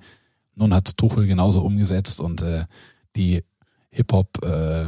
Nun 0.53 0.75
hat 0.75 0.95
Tuchel 0.97 1.25
genauso 1.25 1.61
umgesetzt 1.61 2.21
und 2.21 2.43
äh, 2.43 2.65
die 3.15 3.41
Hip-Hop 3.89 4.45
äh, 4.45 4.85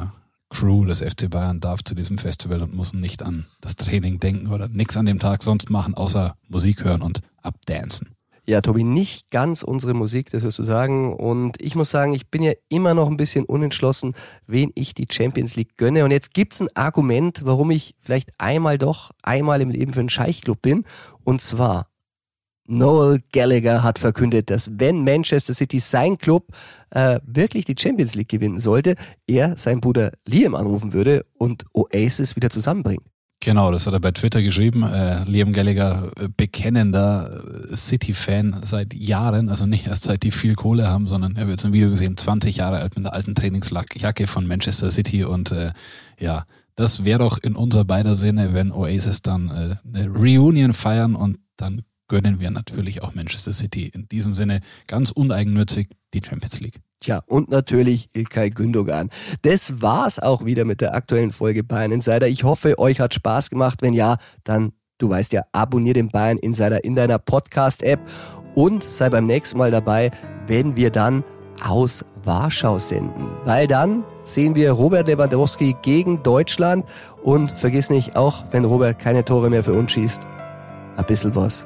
Crew 0.53 0.85
des 0.85 1.01
FC 1.01 1.29
Bayern 1.29 1.59
darf 1.59 1.83
zu 1.83 1.95
diesem 1.95 2.17
Festival 2.17 2.61
und 2.61 2.75
muss 2.75 2.93
nicht 2.93 3.23
an 3.23 3.47
das 3.59 3.75
Training 3.75 4.19
denken 4.19 4.47
oder 4.47 4.67
nichts 4.67 4.95
an 4.95 5.07
dem 5.07 5.19
Tag 5.19 5.41
sonst 5.41 5.69
machen, 5.69 5.95
außer 5.95 6.35
Musik 6.47 6.83
hören 6.83 7.01
und 7.01 7.21
abdancen. 7.41 8.09
Ja, 8.45 8.61
Tobi, 8.61 8.83
nicht 8.83 9.31
ganz 9.31 9.63
unsere 9.63 9.93
Musik, 9.93 10.29
das 10.29 10.43
wirst 10.43 10.59
du 10.59 10.63
sagen. 10.63 11.13
Und 11.15 11.61
ich 11.61 11.75
muss 11.75 11.89
sagen, 11.89 12.13
ich 12.13 12.27
bin 12.27 12.43
ja 12.43 12.51
immer 12.67 12.93
noch 12.93 13.07
ein 13.07 13.17
bisschen 13.17 13.45
unentschlossen, 13.45 14.13
wen 14.47 14.71
ich 14.75 14.93
die 14.93 15.07
Champions 15.09 15.55
League 15.55 15.77
gönne. 15.77 16.03
Und 16.03 16.11
jetzt 16.11 16.33
gibt's 16.33 16.61
ein 16.61 16.67
Argument, 16.75 17.45
warum 17.45 17.71
ich 17.71 17.95
vielleicht 18.01 18.31
einmal 18.37 18.77
doch 18.77 19.11
einmal 19.21 19.61
im 19.61 19.69
Leben 19.69 19.93
für 19.93 20.01
einen 20.01 20.09
Scheichclub 20.09 20.61
bin. 20.61 20.83
Und 21.23 21.41
zwar 21.41 21.87
Noel 22.67 23.21
Gallagher 23.31 23.83
hat 23.83 23.99
verkündet, 23.99 24.49
dass 24.49 24.69
wenn 24.73 25.03
Manchester 25.03 25.53
City 25.53 25.79
sein 25.79 26.17
Club 26.17 26.47
äh, 26.91 27.19
wirklich 27.25 27.65
die 27.65 27.75
Champions 27.77 28.15
League 28.15 28.29
gewinnen 28.29 28.59
sollte, 28.59 28.95
er 29.27 29.57
seinen 29.57 29.81
Bruder 29.81 30.13
Liam 30.25 30.55
anrufen 30.55 30.93
würde 30.93 31.25
und 31.37 31.65
Oasis 31.73 32.35
wieder 32.35 32.49
zusammenbringen. 32.49 33.03
Genau, 33.41 33.71
das 33.71 33.85
hat 33.85 33.93
er 33.93 33.99
bei 33.99 34.11
Twitter 34.11 34.41
geschrieben. 34.41 34.83
Äh, 34.83 35.25
Liam 35.25 35.51
Gallagher, 35.51 36.11
äh, 36.17 36.29
bekennender 36.29 37.43
äh, 37.69 37.75
City-Fan 37.75 38.61
seit 38.63 38.93
Jahren, 38.93 39.49
also 39.49 39.65
nicht 39.65 39.87
erst 39.87 40.03
seit 40.03 40.23
die 40.23 40.31
viel 40.31 40.55
Kohle 40.55 40.87
haben, 40.87 41.07
sondern 41.07 41.35
er 41.35 41.47
wird 41.47 41.59
jetzt 41.59 41.65
ein 41.65 41.73
Video 41.73 41.89
gesehen, 41.89 42.15
20 42.15 42.55
Jahre 42.55 42.77
alt 42.77 42.95
mit 42.95 43.03
der 43.03 43.13
alten 43.13 43.35
Trainingsjacke 43.35 44.27
von 44.27 44.47
Manchester 44.47 44.89
City 44.89 45.25
und 45.25 45.51
äh, 45.51 45.73
ja, 46.17 46.45
das 46.75 47.03
wäre 47.03 47.19
doch 47.19 47.37
in 47.37 47.57
unser 47.57 47.83
beider 47.83 48.15
Sinne, 48.15 48.53
wenn 48.53 48.71
Oasis 48.71 49.21
dann 49.21 49.49
äh, 49.49 49.75
eine 49.85 50.07
Reunion 50.07 50.71
feiern 50.71 51.13
und 51.13 51.37
dann 51.57 51.81
gönnen 52.13 52.39
wir 52.39 52.51
natürlich 52.51 53.01
auch 53.01 53.15
Manchester 53.15 53.53
City 53.53 53.87
in 53.87 54.07
diesem 54.07 54.35
Sinne 54.35 54.61
ganz 54.85 55.09
uneigennützig 55.09 55.87
die 56.13 56.21
Champions 56.23 56.59
League. 56.59 56.79
Tja, 56.99 57.23
und 57.25 57.49
natürlich 57.49 58.07
Ilkay 58.13 58.51
Gündogan. 58.51 59.09
Das 59.41 59.81
war's 59.81 60.19
auch 60.19 60.45
wieder 60.45 60.63
mit 60.63 60.79
der 60.79 60.93
aktuellen 60.93 61.31
Folge 61.31 61.63
Bayern 61.63 61.91
Insider. 61.91 62.27
Ich 62.27 62.43
hoffe, 62.43 62.77
euch 62.77 62.99
hat 62.99 63.15
Spaß 63.15 63.49
gemacht. 63.49 63.81
Wenn 63.81 63.93
ja, 63.93 64.17
dann, 64.43 64.73
du 64.99 65.09
weißt 65.09 65.33
ja, 65.33 65.41
abonnier 65.53 65.95
den 65.95 66.09
Bayern 66.09 66.37
Insider 66.37 66.83
in 66.83 66.93
deiner 66.93 67.17
Podcast-App 67.17 67.99
und 68.53 68.83
sei 68.83 69.09
beim 69.09 69.25
nächsten 69.25 69.57
Mal 69.57 69.71
dabei, 69.71 70.11
wenn 70.45 70.75
wir 70.75 70.91
dann 70.91 71.23
aus 71.63 72.05
Warschau 72.23 72.77
senden. 72.77 73.27
Weil 73.43 73.65
dann 73.65 74.03
sehen 74.21 74.55
wir 74.55 74.69
Robert 74.73 75.07
Lewandowski 75.07 75.75
gegen 75.81 76.21
Deutschland 76.21 76.85
und 77.23 77.57
vergiss 77.57 77.89
nicht, 77.89 78.15
auch 78.15 78.45
wenn 78.51 78.65
Robert 78.65 78.99
keine 78.99 79.25
Tore 79.25 79.49
mehr 79.49 79.63
für 79.63 79.73
uns 79.73 79.93
schießt, 79.93 80.27
ein 80.95 81.05
bisschen 81.07 81.33
was 81.33 81.65